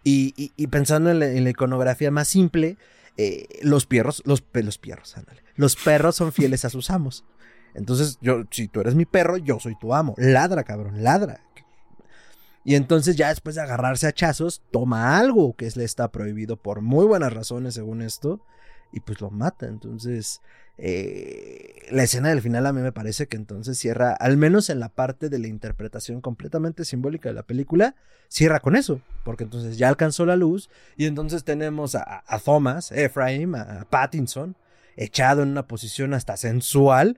[0.03, 2.79] Y, y- y pensando en la, en la iconografía más simple,
[3.19, 5.43] eh, los perros, los, los perros, ándale.
[5.57, 7.25] Los perros son fieles a sus amos.
[7.79, 10.15] Entonces, yo, si tú eres mi perro, yo soy tu amo.
[10.19, 11.41] Ladra, cabrón, ladra.
[12.65, 16.83] Y entonces ya después de agarrarse a hachazos, toma algo que le está prohibido por
[16.83, 18.43] muy buenas razones según esto,
[18.93, 19.67] y pues lo mata.
[19.67, 20.43] Entonces,
[20.77, 24.81] eh, la escena del final a mí me parece que entonces cierra, al menos en
[24.81, 27.95] la parte de la interpretación completamente simbólica de la película,
[28.29, 32.93] cierra con eso, porque entonces ya alcanzó la luz y entonces tenemos a, a Thomas,
[32.93, 34.57] Ephraim, a Pattinson,
[34.97, 37.17] echado en una posición hasta sensual,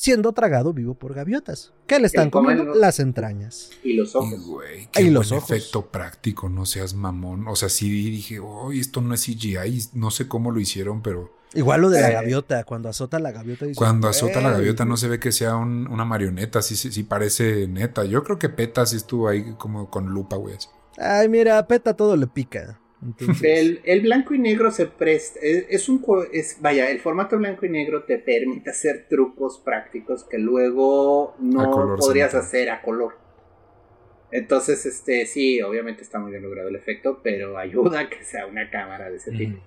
[0.00, 3.68] siendo tragado vivo por gaviotas, que le están comiendo los- las entrañas.
[3.84, 4.46] Y los Y, ojos.
[4.46, 5.50] güey, Ay, qué los buen ojos.
[5.50, 7.46] efecto práctico, no seas mamón.
[7.48, 11.38] O sea, sí dije, uy, esto no es CGI, no sé cómo lo hicieron, pero
[11.52, 12.14] Igual lo de la Eh.
[12.14, 13.66] gaviota, cuando azota la gaviota.
[13.66, 16.90] dices, cuando azota la gaviota no se ve que sea un- una marioneta, sí, sí,
[16.92, 18.04] sí parece neta.
[18.06, 20.54] Yo creo que Peta sí estuvo ahí como con lupa, güey.
[20.96, 22.79] Ay, mira, a Peta todo le pica.
[23.02, 25.40] Entonces, El, el blanco y negro se presta.
[25.42, 26.04] Es, es un.
[26.32, 31.96] Es, vaya, el formato blanco y negro te permite hacer trucos prácticos que luego no
[31.98, 33.14] podrías hacer a color.
[34.32, 38.46] Entonces, este, sí, obviamente está muy bien logrado el efecto, pero ayuda a que sea
[38.46, 39.56] una cámara de ese tipo.
[39.56, 39.66] Ujú.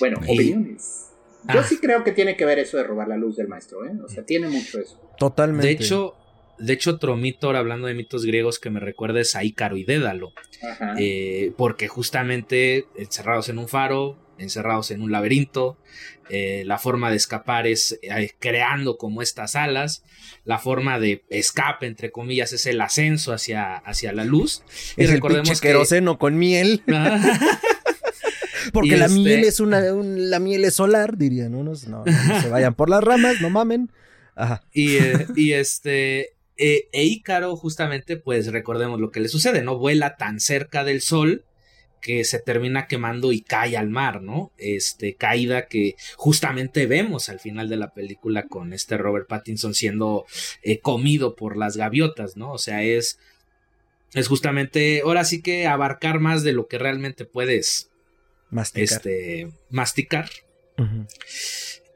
[0.00, 1.12] Bueno, Y- opiniones.
[1.54, 1.62] Yo Ah.
[1.62, 3.92] sí creo que tiene que ver eso de robar la luz del maestro, ¿eh?
[4.04, 5.00] O sea, tiene mucho eso.
[5.16, 5.64] Totalmente.
[5.68, 6.14] De hecho,
[6.58, 9.76] de hecho, otro mito, ahora hablando de mitos griegos que me recuerda es a Ícaro
[9.76, 10.32] y Dédalo.
[10.62, 10.94] Ajá.
[10.98, 15.78] Eh, porque justamente encerrados en un faro, encerrados en un laberinto,
[16.28, 20.02] eh, la forma de escapar es eh, creando como estas alas,
[20.44, 24.62] la forma de escape, entre comillas, es el ascenso hacia, hacia la luz.
[24.96, 26.82] Y es el recordemos que- queroseno con miel.
[28.72, 31.86] Porque Y la este- miel es una, un- la miel es solar, dirían unos.
[31.86, 33.90] No, no, no se vayan por las ramas, no mamen.
[34.34, 34.62] Ajá.
[34.72, 36.30] Y, eh, y este.
[36.56, 39.76] Eh, e Ícaro, justamente, pues recordemos lo que le sucede, ¿no?
[39.78, 41.44] Vuela tan cerca del sol
[42.00, 44.52] que se termina quemando y cae al mar, ¿no?
[44.58, 50.24] Este, caída que justamente vemos al final de la película con este Robert Pattinson siendo
[50.62, 52.52] eh, comido por las gaviotas, ¿no?
[52.52, 53.18] O sea, es.
[54.14, 57.90] Es justamente, ahora sí que abarcar más de lo que realmente puedes
[58.50, 58.98] Masticar.
[58.98, 60.30] este, masticar.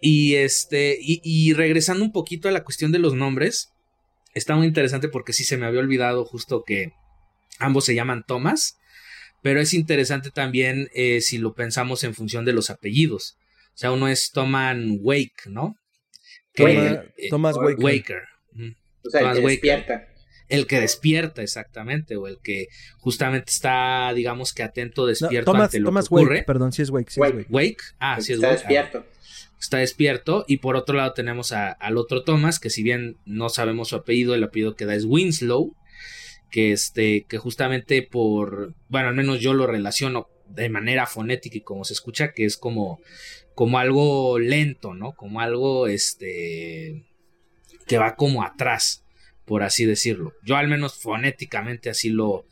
[0.03, 3.73] Y este, y, y regresando un poquito a la cuestión de los nombres,
[4.35, 6.93] está muy interesante porque sí se me había olvidado justo que
[7.59, 8.77] ambos se llaman Thomas,
[9.43, 13.37] pero es interesante también eh, si lo pensamos en función de los apellidos.
[13.75, 15.75] O sea, uno es Thoman Wake, ¿no?
[16.53, 18.23] Que, Toma- eh, Thomas Waker.
[19.05, 19.51] O sea, el Thomas que Waker.
[19.61, 20.07] despierta.
[20.49, 22.67] El que despierta, exactamente, o el que
[22.99, 26.35] justamente está, digamos que atento, No, despierto Thomas, ante lo Thomas que ocurre.
[26.39, 27.31] Wake, perdón, sí es Wake, sí Wake.
[27.31, 27.49] es Wake.
[27.53, 28.59] Wake, ah, el sí que es está Wake.
[28.59, 29.07] Ah, despierto.
[29.61, 33.89] Está despierto y por otro lado tenemos al otro Thomas que si bien no sabemos
[33.89, 35.77] su apellido el apellido que da es Winslow
[36.51, 41.61] que este que justamente por bueno al menos yo lo relaciono de manera fonética y
[41.61, 43.01] como se escucha que es como
[43.55, 47.05] como algo lento no como algo este
[47.87, 49.05] que va como atrás
[49.51, 50.35] por así decirlo.
[50.45, 52.47] Yo al menos fonéticamente así lo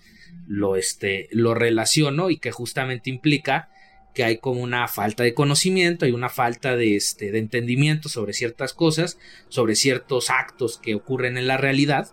[0.48, 3.70] lo este lo relaciono y que justamente implica
[4.14, 8.32] que hay como una falta de conocimiento, hay una falta de, este, de entendimiento sobre
[8.32, 12.12] ciertas cosas, sobre ciertos actos que ocurren en la realidad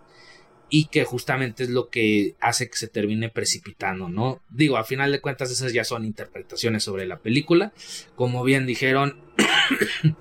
[0.69, 4.41] y que justamente es lo que hace que se termine precipitando, ¿no?
[4.49, 7.73] Digo, a final de cuentas esas ya son interpretaciones sobre la película,
[8.15, 9.21] como bien dijeron,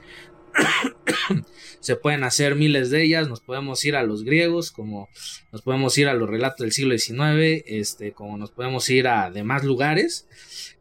[1.81, 5.09] se pueden hacer miles de ellas, nos podemos ir a los griegos, como
[5.53, 9.31] nos podemos ir a los relatos del siglo XIX, este, como nos podemos ir a
[9.31, 10.27] demás lugares,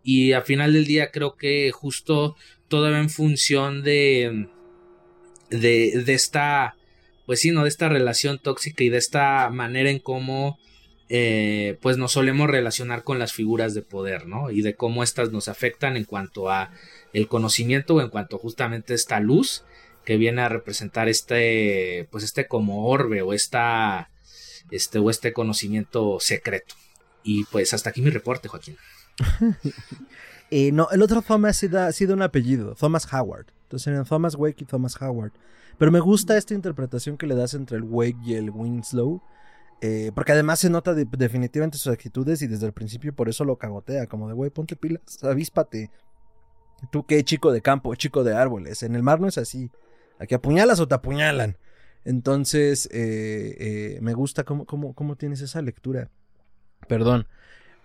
[0.04, 2.36] y al final del día creo que justo
[2.68, 4.48] todo va en función de,
[5.50, 6.76] de, de esta,
[7.26, 7.64] pues sí, ¿no?
[7.64, 10.60] De esta relación tóxica y de esta manera en cómo
[11.10, 14.50] eh, pues nos solemos relacionar con las figuras de poder, ¿no?
[14.52, 16.72] Y de cómo estas nos afectan en cuanto a
[17.14, 19.64] el conocimiento o en cuanto justamente a esta luz
[20.06, 24.10] que viene a representar este, pues este como orbe o esta,
[24.72, 26.76] este o este conocimiento secreto.
[27.24, 28.78] Y pues hasta aquí mi reporte, Joaquín.
[30.56, 33.48] Eh, no, el otro Thomas ha sido un apellido, Thomas Howard.
[33.64, 35.32] Entonces eran Thomas Wake y Thomas Howard.
[35.80, 39.20] Pero me gusta esta interpretación que le das entre el Wake y el Winslow.
[39.82, 43.44] eh, porque además se nota de- definitivamente sus actitudes y desde el principio por eso
[43.46, 44.06] lo cagotea.
[44.06, 45.90] Como de, güey, ponte pilas, avíspate.
[46.92, 48.84] Tú qué chico de campo, chico de árboles.
[48.84, 49.72] En el mar no es así.
[50.20, 51.58] Aquí apuñalas o te apuñalan.
[52.06, 56.12] Entonces, eh, me gusta cómo, cómo tienes esa lectura.
[56.88, 57.28] Perdón.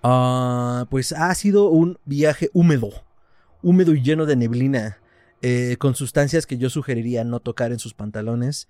[0.03, 2.91] Ah, pues ha sido un viaje húmedo,
[3.63, 4.99] húmedo y lleno de neblina,
[5.43, 8.69] eh, con sustancias que yo sugeriría no tocar en sus pantalones.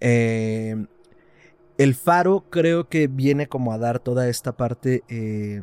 [0.00, 0.76] Eh,
[1.78, 5.62] el faro creo que viene como a dar toda esta parte eh,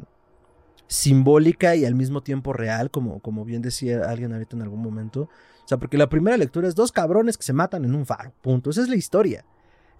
[0.88, 5.22] simbólica y al mismo tiempo real, como, como bien decía alguien ahorita en algún momento.
[5.64, 8.34] O sea, porque la primera lectura es dos cabrones que se matan en un faro,
[8.42, 8.70] punto.
[8.70, 9.46] Esa es la historia.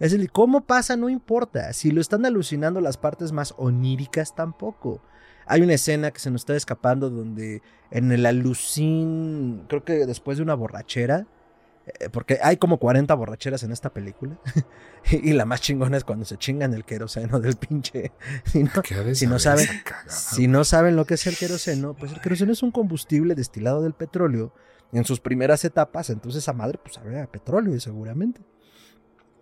[0.04, 1.72] Es decir, cómo pasa no importa.
[1.72, 5.02] Si lo están alucinando las partes más oníricas tampoco.
[5.46, 10.38] Hay una escena que se nos está escapando donde en el alucín, creo que después
[10.38, 11.26] de una borrachera,
[11.86, 14.38] eh, porque hay como 40 borracheras en esta película,
[15.12, 18.12] y la más chingona es cuando se chingan el queroseno del pinche.
[18.46, 20.10] Si no, ¿Qué ha de si no saben- cagada?
[20.10, 23.82] si no saben lo que es el queroseno, pues el queroseno es un combustible destilado
[23.82, 24.54] del petróleo
[24.92, 28.42] en sus primeras etapas, entonces esa madre pues sabe a petróleo seguramente.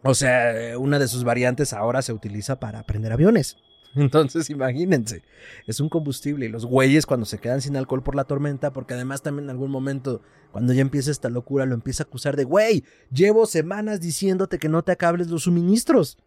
[0.04, 3.58] O sea, una de sus variantes ahora se utiliza para prender aviones.
[3.96, 5.22] Entonces, imagínense,
[5.68, 8.94] es un combustible y los güeyes cuando se quedan sin alcohol por la tormenta, porque
[8.94, 10.22] además también en algún momento,
[10.52, 14.70] cuando ya empieza esta locura, lo empieza a acusar de, güey, llevo semanas diciéndote que
[14.70, 16.18] no te acabes los suministros.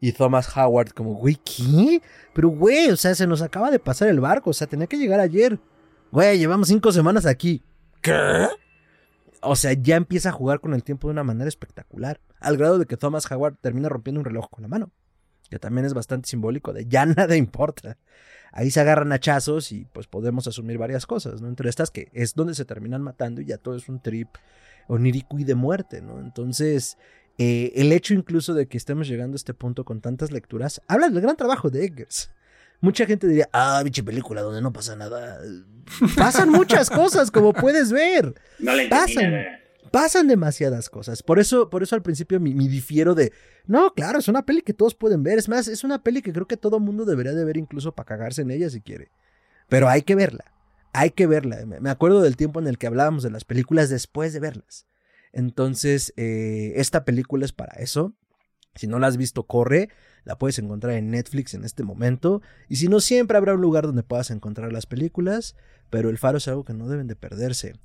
[0.00, 2.02] Y Thomas Howard como, güey, ¿qué?
[2.32, 4.98] Pero, güey, o sea, se nos acaba de pasar el barco, o sea, tenía que
[4.98, 5.58] llegar ayer.
[6.10, 7.62] Güey, llevamos cinco semanas aquí.
[8.00, 8.48] ¿Qué?
[9.42, 12.78] O sea, ya empieza a jugar con el tiempo de una manera espectacular, al grado
[12.78, 14.90] de que Thomas Howard termina rompiendo un reloj con la mano.
[15.50, 17.96] que también es bastante simbólico de ya nada importa.
[18.52, 21.48] Ahí se agarran hachazos y pues podemos asumir varias cosas, ¿no?
[21.48, 24.28] Entre estas que es donde se terminan matando y ya todo es un trip
[24.88, 26.20] onírico y de muerte, ¿no?
[26.20, 26.96] Entonces,
[27.38, 31.08] eh, el hecho incluso de que estemos llegando a este punto con tantas lecturas, habla
[31.08, 32.30] del gran trabajo de Eggers.
[32.80, 35.40] Mucha gente diría, ah, biche película donde no pasa nada.
[36.16, 38.34] Pasan muchas cosas, como puedes ver.
[38.58, 39.32] No le Pasan,
[39.90, 41.22] pasan demasiadas cosas.
[41.22, 43.32] Por eso, por eso al principio me, me, difiero de,
[43.66, 45.38] no, claro, es una peli que todos pueden ver.
[45.38, 48.06] Es más, es una peli que creo que todo mundo debería de ver incluso para
[48.06, 49.10] cagarse en ella si quiere.
[49.68, 50.44] Pero hay que verla,
[50.92, 51.64] hay que verla.
[51.66, 54.86] Me acuerdo del tiempo en el que hablábamos de las películas después de verlas.
[55.32, 58.14] Entonces, eh, esta película es para eso.
[58.74, 59.90] Si no la has visto, corre.
[60.28, 62.42] La puedes encontrar en Netflix en este momento.
[62.68, 65.56] Y si no, siempre habrá un lugar donde puedas encontrar las películas.
[65.88, 67.76] Pero el faro es algo que no deben de perderse.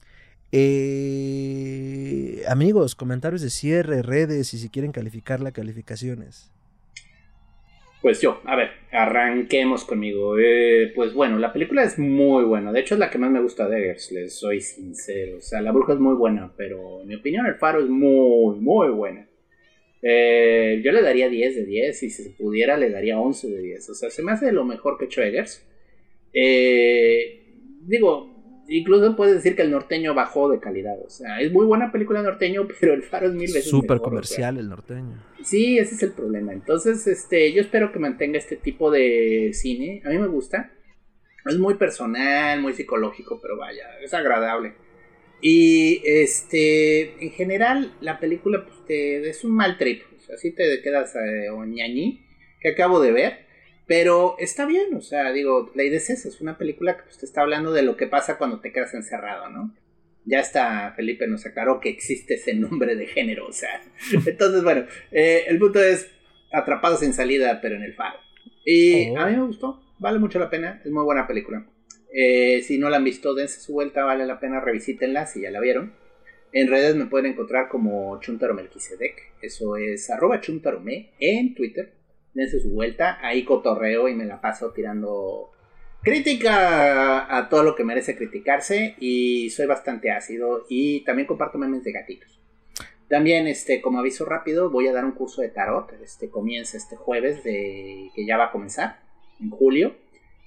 [0.52, 6.52] Eh, amigos, comentarios de cierre, redes y si quieren calificarla, calificaciones.
[8.02, 10.38] Pues yo, a ver, arranquemos conmigo.
[10.38, 12.74] Eh, pues bueno, la película es muy buena.
[12.74, 15.38] De hecho, es la que más me gusta de Eggers, les soy sincero.
[15.38, 18.60] O sea, la bruja es muy buena, pero en mi opinión, el faro es muy,
[18.60, 19.30] muy buena.
[20.06, 23.62] Eh, yo le daría 10 de 10 y si se pudiera le daría 11 de
[23.62, 23.90] 10.
[23.90, 25.66] O sea, se me hace lo mejor que Eggers.
[26.34, 31.00] Eh, digo, incluso puedes decir que el norteño bajó de calidad.
[31.06, 34.56] O sea, es muy buena película norteño, pero el faro es mil veces Súper comercial
[34.56, 34.62] o sea.
[34.62, 35.24] el norteño.
[35.42, 36.52] Sí, ese es el problema.
[36.52, 40.02] Entonces, este, yo espero que mantenga este tipo de cine.
[40.06, 40.72] A mí me gusta.
[41.46, 44.76] Es muy personal, muy psicológico, pero vaya, es agradable.
[45.46, 50.04] Y este, en general, la película pues, te, es un mal trip.
[50.16, 52.26] O sea, así te quedas eh, oñañí,
[52.62, 53.46] que acabo de ver.
[53.86, 57.18] Pero está bien, o sea, digo, la idea es esa, es una película que pues,
[57.18, 59.76] te está hablando de lo que pasa cuando te quedas encerrado, ¿no?
[60.24, 63.84] Ya está, Felipe nos aclaró que existe ese nombre de género, o sea.
[64.26, 66.10] Entonces, bueno, eh, el punto es
[66.54, 68.18] atrapado sin salida, pero en el faro.
[68.64, 69.20] Y oh.
[69.20, 71.68] a mí me gustó, vale mucho la pena, es muy buena película.
[72.16, 75.52] Eh, si no la han visto, dense su vuelta, vale la pena, revisítenla si ya
[75.52, 75.94] la vieron.
[76.52, 81.94] En redes me pueden encontrar como Chuntaro Melquisedec, eso es arroba chuntarome en Twitter.
[82.36, 85.52] Dense su vuelta, ahí cotorreo y me la paso tirando
[86.04, 91.84] crítica a todo lo que merece criticarse y soy bastante ácido y también comparto memes
[91.84, 92.40] de gatitos.
[93.08, 95.92] También, este, como aviso rápido, voy a dar un curso de tarot.
[96.04, 99.00] Este comienza este jueves, de, que ya va a comenzar,
[99.40, 99.96] en julio,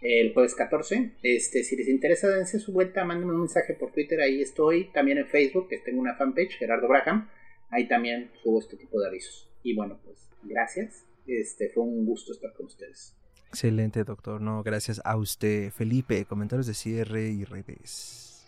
[0.00, 1.12] el jueves 14.
[1.22, 4.90] Este, si les interesa, dense su vuelta, mándenme un mensaje por Twitter, ahí estoy.
[4.92, 7.28] También en Facebook, que tengo una fanpage, Gerardo Braham.
[7.70, 9.48] Ahí también subo este tipo de avisos.
[9.62, 11.04] Y bueno, pues gracias.
[11.26, 13.14] Este, fue un gusto estar con ustedes.
[13.48, 14.40] Excelente, doctor.
[14.40, 15.70] No, gracias a usted.
[15.70, 18.44] Felipe, comentarios de cierre y redes.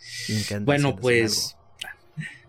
[0.62, 1.56] Bueno, pues.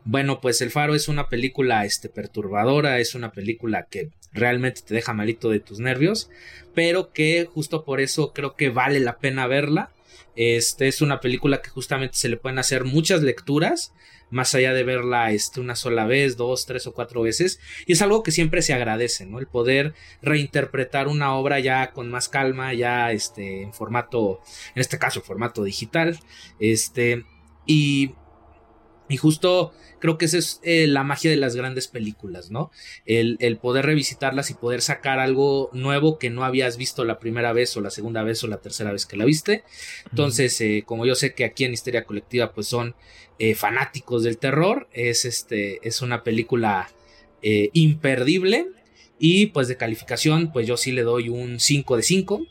[0.05, 4.93] Bueno, pues El Faro es una película este, perturbadora, es una película que realmente te
[4.93, 6.29] deja malito de tus nervios,
[6.73, 9.91] pero que justo por eso creo que vale la pena verla.
[10.35, 13.93] Este es una película que justamente se le pueden hacer muchas lecturas,
[14.29, 17.59] más allá de verla este, una sola vez, dos, tres o cuatro veces.
[17.85, 19.39] Y es algo que siempre se agradece, ¿no?
[19.39, 24.39] El poder reinterpretar una obra ya con más calma, ya este, en formato,
[24.75, 26.19] en este caso, formato digital.
[26.59, 27.25] Este,
[27.65, 28.11] y,
[29.09, 32.71] y justo creo que esa es eh, la magia de las grandes películas, ¿no?
[33.05, 37.51] El, el, poder revisitarlas y poder sacar algo nuevo que no habías visto la primera
[37.51, 39.63] vez o la segunda vez o la tercera vez que la viste.
[40.09, 42.95] Entonces, eh, como yo sé que aquí en Histeria Colectiva pues son
[43.39, 46.89] eh, fanáticos del terror, es, este, es una película
[47.41, 48.67] eh, imperdible
[49.17, 52.45] y pues de calificación pues yo sí le doy un 5 de 5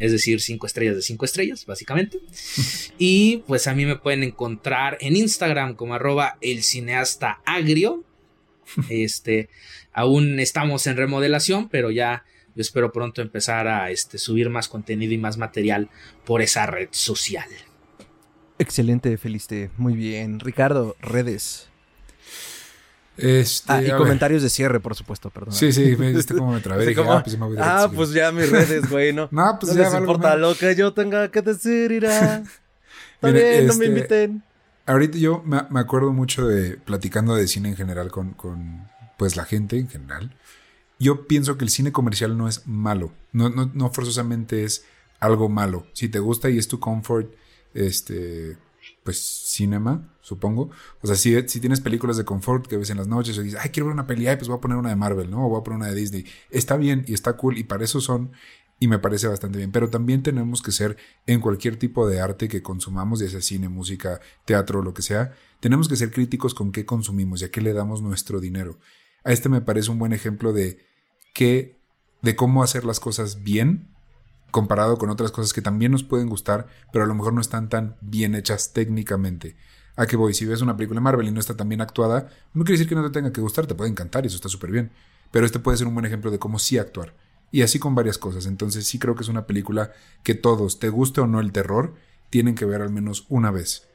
[0.00, 2.18] es decir, 5 estrellas de 5 estrellas, básicamente.
[2.98, 8.04] y pues a mí me pueden encontrar en Instagram como arroba el cineasta agrio.
[8.88, 9.48] Este,
[9.92, 12.24] aún estamos en remodelación, pero ya
[12.54, 15.90] yo espero pronto empezar a este, subir más contenido y más material
[16.24, 17.48] por esa red social.
[18.60, 19.70] Excelente, Feliste.
[19.76, 20.38] Muy bien.
[20.38, 21.69] Ricardo, redes.
[23.20, 24.50] Este, ah, y comentarios ver.
[24.50, 25.52] de cierre, por supuesto, perdón.
[25.52, 26.86] Sí, sí, viste cómo me trabé.
[26.86, 29.28] Dije, ah, pues, me voy ah, pues ya mis redes, güey, no.
[29.30, 29.90] no, pues no ya.
[29.90, 32.42] les importa lo que yo tenga que decir, irá.
[33.22, 34.42] Bien, este, no me inviten.
[34.86, 39.36] Ahorita yo me, me, acuerdo mucho de platicando de cine en general con, con, pues,
[39.36, 40.34] la gente en general.
[40.98, 43.12] Yo pienso que el cine comercial no es malo.
[43.32, 44.84] No, no, no forzosamente es
[45.18, 45.86] algo malo.
[45.92, 47.30] Si te gusta y es tu comfort,
[47.74, 48.56] este
[49.02, 50.70] pues cinema, supongo.
[51.02, 53.60] O sea, si, si, tienes películas de confort que ves en las noches y dices,
[53.62, 55.46] ay, quiero ver una peli, ay, pues voy a poner una de Marvel, ¿no?
[55.46, 56.24] O voy a poner una de Disney.
[56.50, 58.32] Está bien y está cool y para eso son
[58.80, 59.70] y me parece bastante bien.
[59.70, 63.68] Pero también tenemos que ser en cualquier tipo de arte que consumamos, ya sea cine,
[63.68, 67.60] música, teatro, lo que sea, tenemos que ser críticos con qué consumimos y a qué
[67.60, 68.78] le damos nuestro dinero.
[69.22, 70.78] A este me parece un buen ejemplo de
[71.34, 71.78] qué
[72.22, 73.88] de cómo hacer las cosas bien
[74.50, 77.68] comparado con otras cosas que también nos pueden gustar, pero a lo mejor no están
[77.68, 79.56] tan bien hechas técnicamente.
[79.96, 80.34] ¿A qué voy?
[80.34, 82.88] Si ves una película de Marvel y no está tan bien actuada, no quiere decir
[82.88, 84.90] que no te tenga que gustar, te puede encantar y eso está súper bien.
[85.30, 87.14] Pero este puede ser un buen ejemplo de cómo sí actuar.
[87.52, 88.46] Y así con varias cosas.
[88.46, 89.92] Entonces sí creo que es una película
[90.22, 91.94] que todos, te guste o no el terror,
[92.30, 93.88] tienen que ver al menos una vez.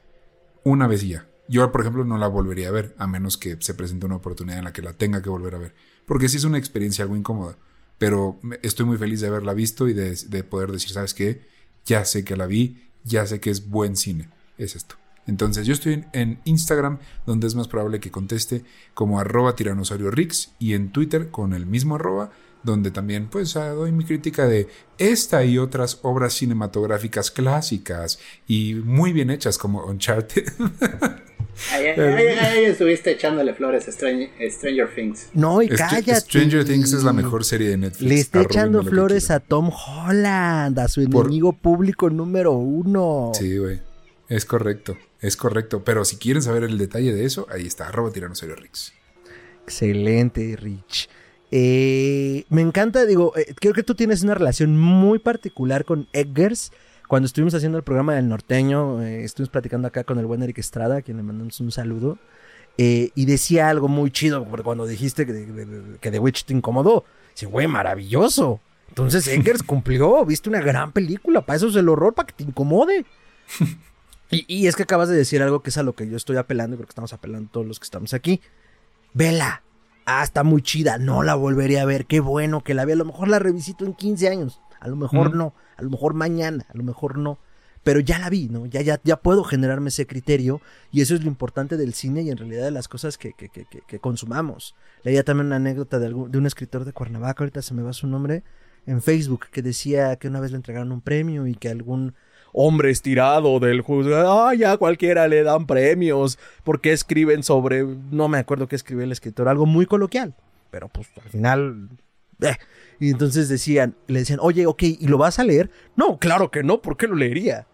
[0.64, 1.28] Una vez ya.
[1.48, 4.60] Yo, por ejemplo, no la volvería a ver, a menos que se presente una oportunidad
[4.60, 5.76] en la que la tenga que volver a ver.
[6.06, 7.58] Porque sí es una experiencia algo incómoda.
[7.98, 11.46] Pero estoy muy feliz de haberla visto y de, de poder decir, ¿sabes qué?
[11.86, 14.30] Ya sé que la vi, ya sé que es buen cine.
[14.58, 14.96] Es esto.
[15.28, 20.52] Entonces yo estoy en, Instagram, donde es más probable que conteste como arroba tiranosaurio Rix,
[20.60, 22.32] y en Twitter con el mismo arroba,
[22.66, 29.14] donde también pues doy mi crítica de esta y otras obras cinematográficas clásicas y muy
[29.14, 30.46] bien hechas como Uncharted.
[31.72, 35.30] Ahí, estuviste echándole flores a Stranger, Things.
[35.34, 36.20] No, y cállate.
[36.20, 38.10] Stranger Things es la mejor serie de Netflix.
[38.10, 43.32] Le está echando flores a Tom Holland, a su enemigo público número uno.
[43.34, 43.80] Sí, güey.
[44.28, 44.98] Es correcto.
[45.22, 48.94] Es correcto, pero si quieren saber el detalle de eso, ahí está, arroba tiranosaurio Rix.
[49.64, 51.10] Excelente, Rich.
[51.58, 56.74] Eh, me encanta, digo, eh, creo que tú tienes una relación muy particular con Eggers.
[57.08, 60.58] Cuando estuvimos haciendo el programa del norteño, eh, estuvimos platicando acá con el buen Eric
[60.58, 62.18] Estrada, a quien le mandamos un saludo.
[62.78, 67.46] y decía algo muy chido, porque cuando dijiste que, que The Witch te incomodó, dice,
[67.46, 68.60] güey, maravilloso.
[68.90, 72.44] Entonces Eggers cumplió, viste una gran película, para eso es el horror, para que te
[72.44, 73.06] incomode.
[74.32, 76.74] Y, es que acabas de decir algo que es a lo que yo estoy apelando
[76.74, 78.42] y creo que estamos apelando todos los que estamos aquí.
[79.14, 79.62] Vela.
[80.06, 80.98] Ah, está muy chida.
[81.00, 82.06] No la volvería a ver.
[82.06, 82.94] Qué bueno que la vea.
[82.94, 84.62] A lo mejor la revisito en 15 años.
[84.80, 85.54] A lo mejor no.
[85.78, 86.66] A lo mejor mañana.
[86.70, 87.40] A lo mejor no.
[87.84, 88.66] Pero ya la vi, ¿no?
[88.66, 90.62] Ya, ya, ya puedo generarme ese criterio.
[90.92, 93.50] Y eso es lo importante del cine y en realidad de las cosas que, que,
[93.50, 94.76] que, que consumamos.
[95.04, 97.44] Leía también una anécdota de, de un escritor de Cuernavaca.
[97.44, 98.44] Ahorita se me va su nombre.
[98.86, 99.48] En Facebook.
[99.52, 102.14] Que decía que una vez le entregaron un premio y que algún
[102.56, 104.48] hombre estirado del juzgado.
[104.48, 106.40] Ah, ya cualquiera le dan premios.
[106.64, 107.86] Porque escriben sobre.
[108.12, 109.48] No me acuerdo qué escribió el escritor.
[109.48, 110.34] Algo muy coloquial.
[110.72, 111.90] Pero pues al final.
[112.42, 112.56] Eh.
[113.00, 115.70] Y entonces decían, le decían, oye, ok, ¿y lo vas a leer?
[115.98, 117.68] No, claro que no, ¿por qué lo leería?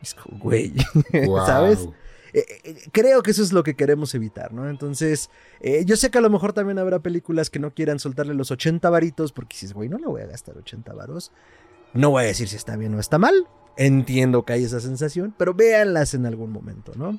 [0.00, 0.72] Es como, güey,
[1.46, 1.88] ¿sabes?
[2.32, 4.68] Eh, eh, creo que eso es lo que queremos evitar, ¿no?
[4.68, 5.28] Entonces,
[5.84, 8.88] yo sé que a lo mejor también habrá películas que no quieran soltarle los 80
[8.90, 11.32] varitos, porque dices, güey, no le voy a gastar 80 varos.
[11.92, 15.34] No voy a decir si está bien o está mal, Entiendo que hay esa sensación,
[15.36, 17.18] pero véanlas en algún momento, ¿no?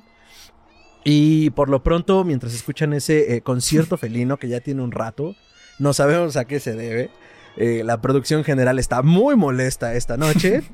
[1.08, 5.36] Y por lo pronto, mientras escuchan ese eh, concierto felino que ya tiene un rato,
[5.78, 7.10] no sabemos a qué se debe.
[7.56, 10.62] Eh, la producción general está muy molesta esta noche.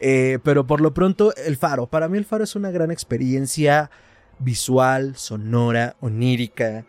[0.00, 1.88] Eh, pero por lo pronto, el faro.
[1.88, 3.90] Para mí el faro es una gran experiencia
[4.38, 6.86] visual, sonora, onírica.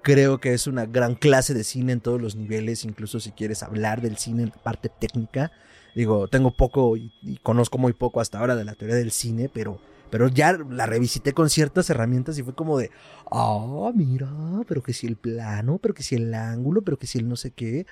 [0.00, 3.62] creo que es una gran clase de cine en todos los niveles, incluso si quieres
[3.62, 5.52] hablar del cine en la parte técnica.
[5.96, 7.10] Digo, tengo poco y,
[7.42, 9.80] conozco muy poco hasta ahora de la teoría del cine, pero,
[10.10, 12.90] pero ya la revisité con ciertas herramientas y fue como de,
[13.30, 14.28] ah, mira,
[14.68, 17.36] pero que si el plano, pero que si el ángulo, pero que si el no
[17.36, 17.86] sé qué.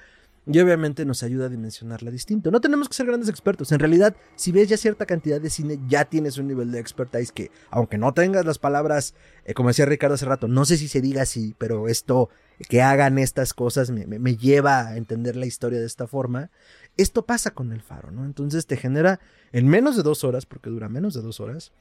[0.46, 2.50] Y obviamente nos ayuda a dimensionarla distinto.
[2.50, 3.72] No tenemos que ser grandes expertos.
[3.72, 7.32] En realidad, si ves ya cierta cantidad de cine, ya tienes un nivel de expertise
[7.32, 9.14] que, aunque no tengas las palabras,
[9.46, 12.28] eh, como decía Ricardo hace rato, no sé si se diga así, pero esto,
[12.68, 16.50] que hagan estas cosas, me, me lleva a entender la historia de esta forma.
[16.97, 18.24] Esto pasa con el faro, ¿no?
[18.24, 19.20] Entonces te genera
[19.53, 21.72] en menos de dos horas, porque dura menos de dos horas,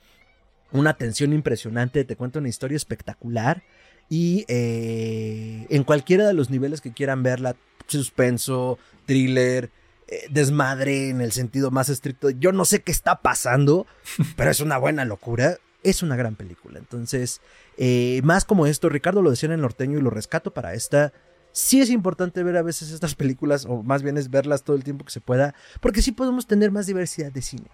[0.71, 3.63] una tensión impresionante, te cuenta una historia espectacular
[4.09, 7.55] y eh, en cualquiera de los niveles que quieran verla,
[7.87, 9.69] suspenso, thriller,
[10.07, 13.85] eh, desmadre en el sentido más estricto, yo no sé qué está pasando,
[14.35, 16.79] pero es una buena locura, es una gran película.
[16.79, 17.39] Entonces,
[17.77, 21.13] eh, más como esto, Ricardo lo decía en el norteño y lo rescato para esta
[21.53, 24.83] sí es importante ver a veces estas películas, o más bien es verlas todo el
[24.83, 27.69] tiempo que se pueda, porque sí podemos tener más diversidad de cine.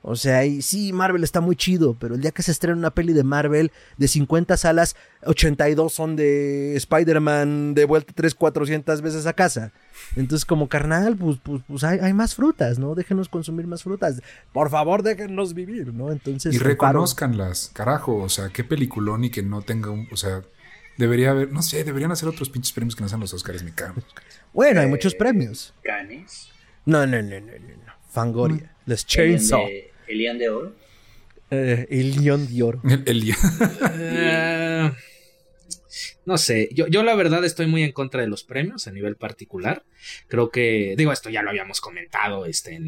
[0.00, 2.90] O sea, y sí, Marvel está muy chido, pero el día que se estrena una
[2.90, 4.94] peli de Marvel de 50 salas,
[5.24, 9.72] 82 son de Spider-Man de vuelta 3, 400 veces a casa.
[10.14, 12.94] Entonces, como carnal, pues, pues, pues hay, más frutas, ¿no?
[12.94, 14.22] Déjenos consumir más frutas.
[14.52, 16.12] Por favor, déjenos vivir, ¿no?
[16.12, 16.54] Entonces.
[16.54, 18.16] Y reconozcanlas, carajo.
[18.16, 20.06] O sea, qué peliculón y que no tenga un.
[20.12, 20.42] O sea,
[20.98, 23.72] Debería haber, no sé, deberían hacer otros pinches premios que no sean los Oscars, me
[23.72, 24.02] cago.
[24.52, 25.72] Bueno, hay muchos premios.
[25.84, 26.50] ¿Canes?
[26.84, 27.92] No, no, no, no, no.
[28.10, 28.74] Fangoria.
[28.84, 28.90] Mm.
[28.90, 29.64] Les Chainsaw.
[30.08, 30.74] ¿El León de Oro?
[31.50, 32.82] Eh, el León de Oro.
[33.06, 33.30] El,
[33.92, 34.92] eh,
[36.28, 39.16] no sé, yo, yo la verdad estoy muy en contra de los premios a nivel
[39.16, 39.86] particular.
[40.26, 42.78] Creo que, digo, esto ya lo habíamos comentado este,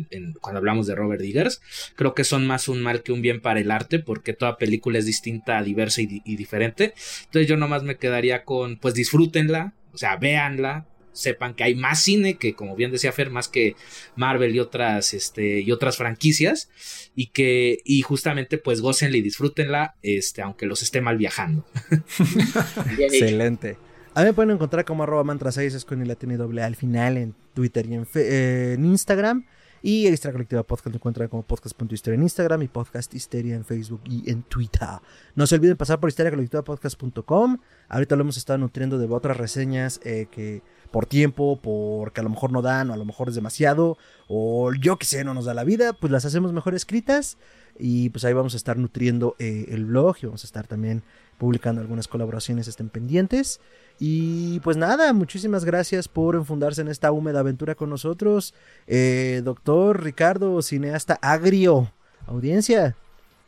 [0.43, 1.63] cuando hablamos de Robert Diggers.
[1.97, 4.99] Creo que son más un mal que un bien para el arte, porque toda película
[4.99, 6.93] es distinta, diversa y, diferente.
[7.25, 12.01] Entonces yo nomás me quedaría con, pues disfrútenla, o sea, véanla, sepan que hay más
[12.03, 13.77] cine que, como bien decía Fer, más que
[14.17, 16.69] Marvel y otras, este, y otras franquicias,
[17.15, 21.65] y que, y justamente pues gócenla y disfrútenla, este, aunque los esté mal viajando.
[22.99, 23.77] Excelente.
[24.15, 26.63] A mí me pueden encontrar como arroba mantra 6 es con el latín y doble
[26.63, 29.45] al final en Twitter y en, eh, en Instagram.
[29.83, 34.03] Y Extra Colectiva Podcast lo encuentran como podcast.histeria en Instagram y Podcast Histeria en Facebook
[34.05, 34.89] y en Twitter.
[35.35, 37.59] No se olviden pasar por histeriacolectivapodcast.com.
[37.89, 42.31] Ahorita lo hemos estado nutriendo de otras reseñas eh, que por tiempo, porque a lo
[42.31, 43.97] mejor no dan, o a lo mejor es demasiado,
[44.29, 47.37] o yo que sé, no nos da la vida, pues las hacemos mejor escritas.
[47.79, 51.03] Y pues ahí vamos a estar nutriendo eh, el blog y vamos a estar también
[51.39, 53.61] publicando algunas colaboraciones, estén pendientes.
[53.99, 58.55] Y pues nada, muchísimas gracias por enfundarse en esta húmeda aventura con nosotros.
[58.87, 61.93] Eh, doctor Ricardo, cineasta agrio,
[62.27, 62.97] audiencia.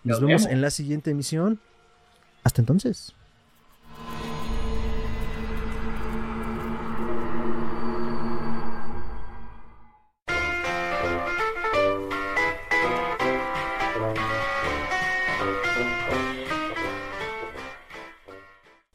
[0.05, 1.61] Nos, vemos en la siguiente emisión.
[2.43, 3.15] Hasta entonces.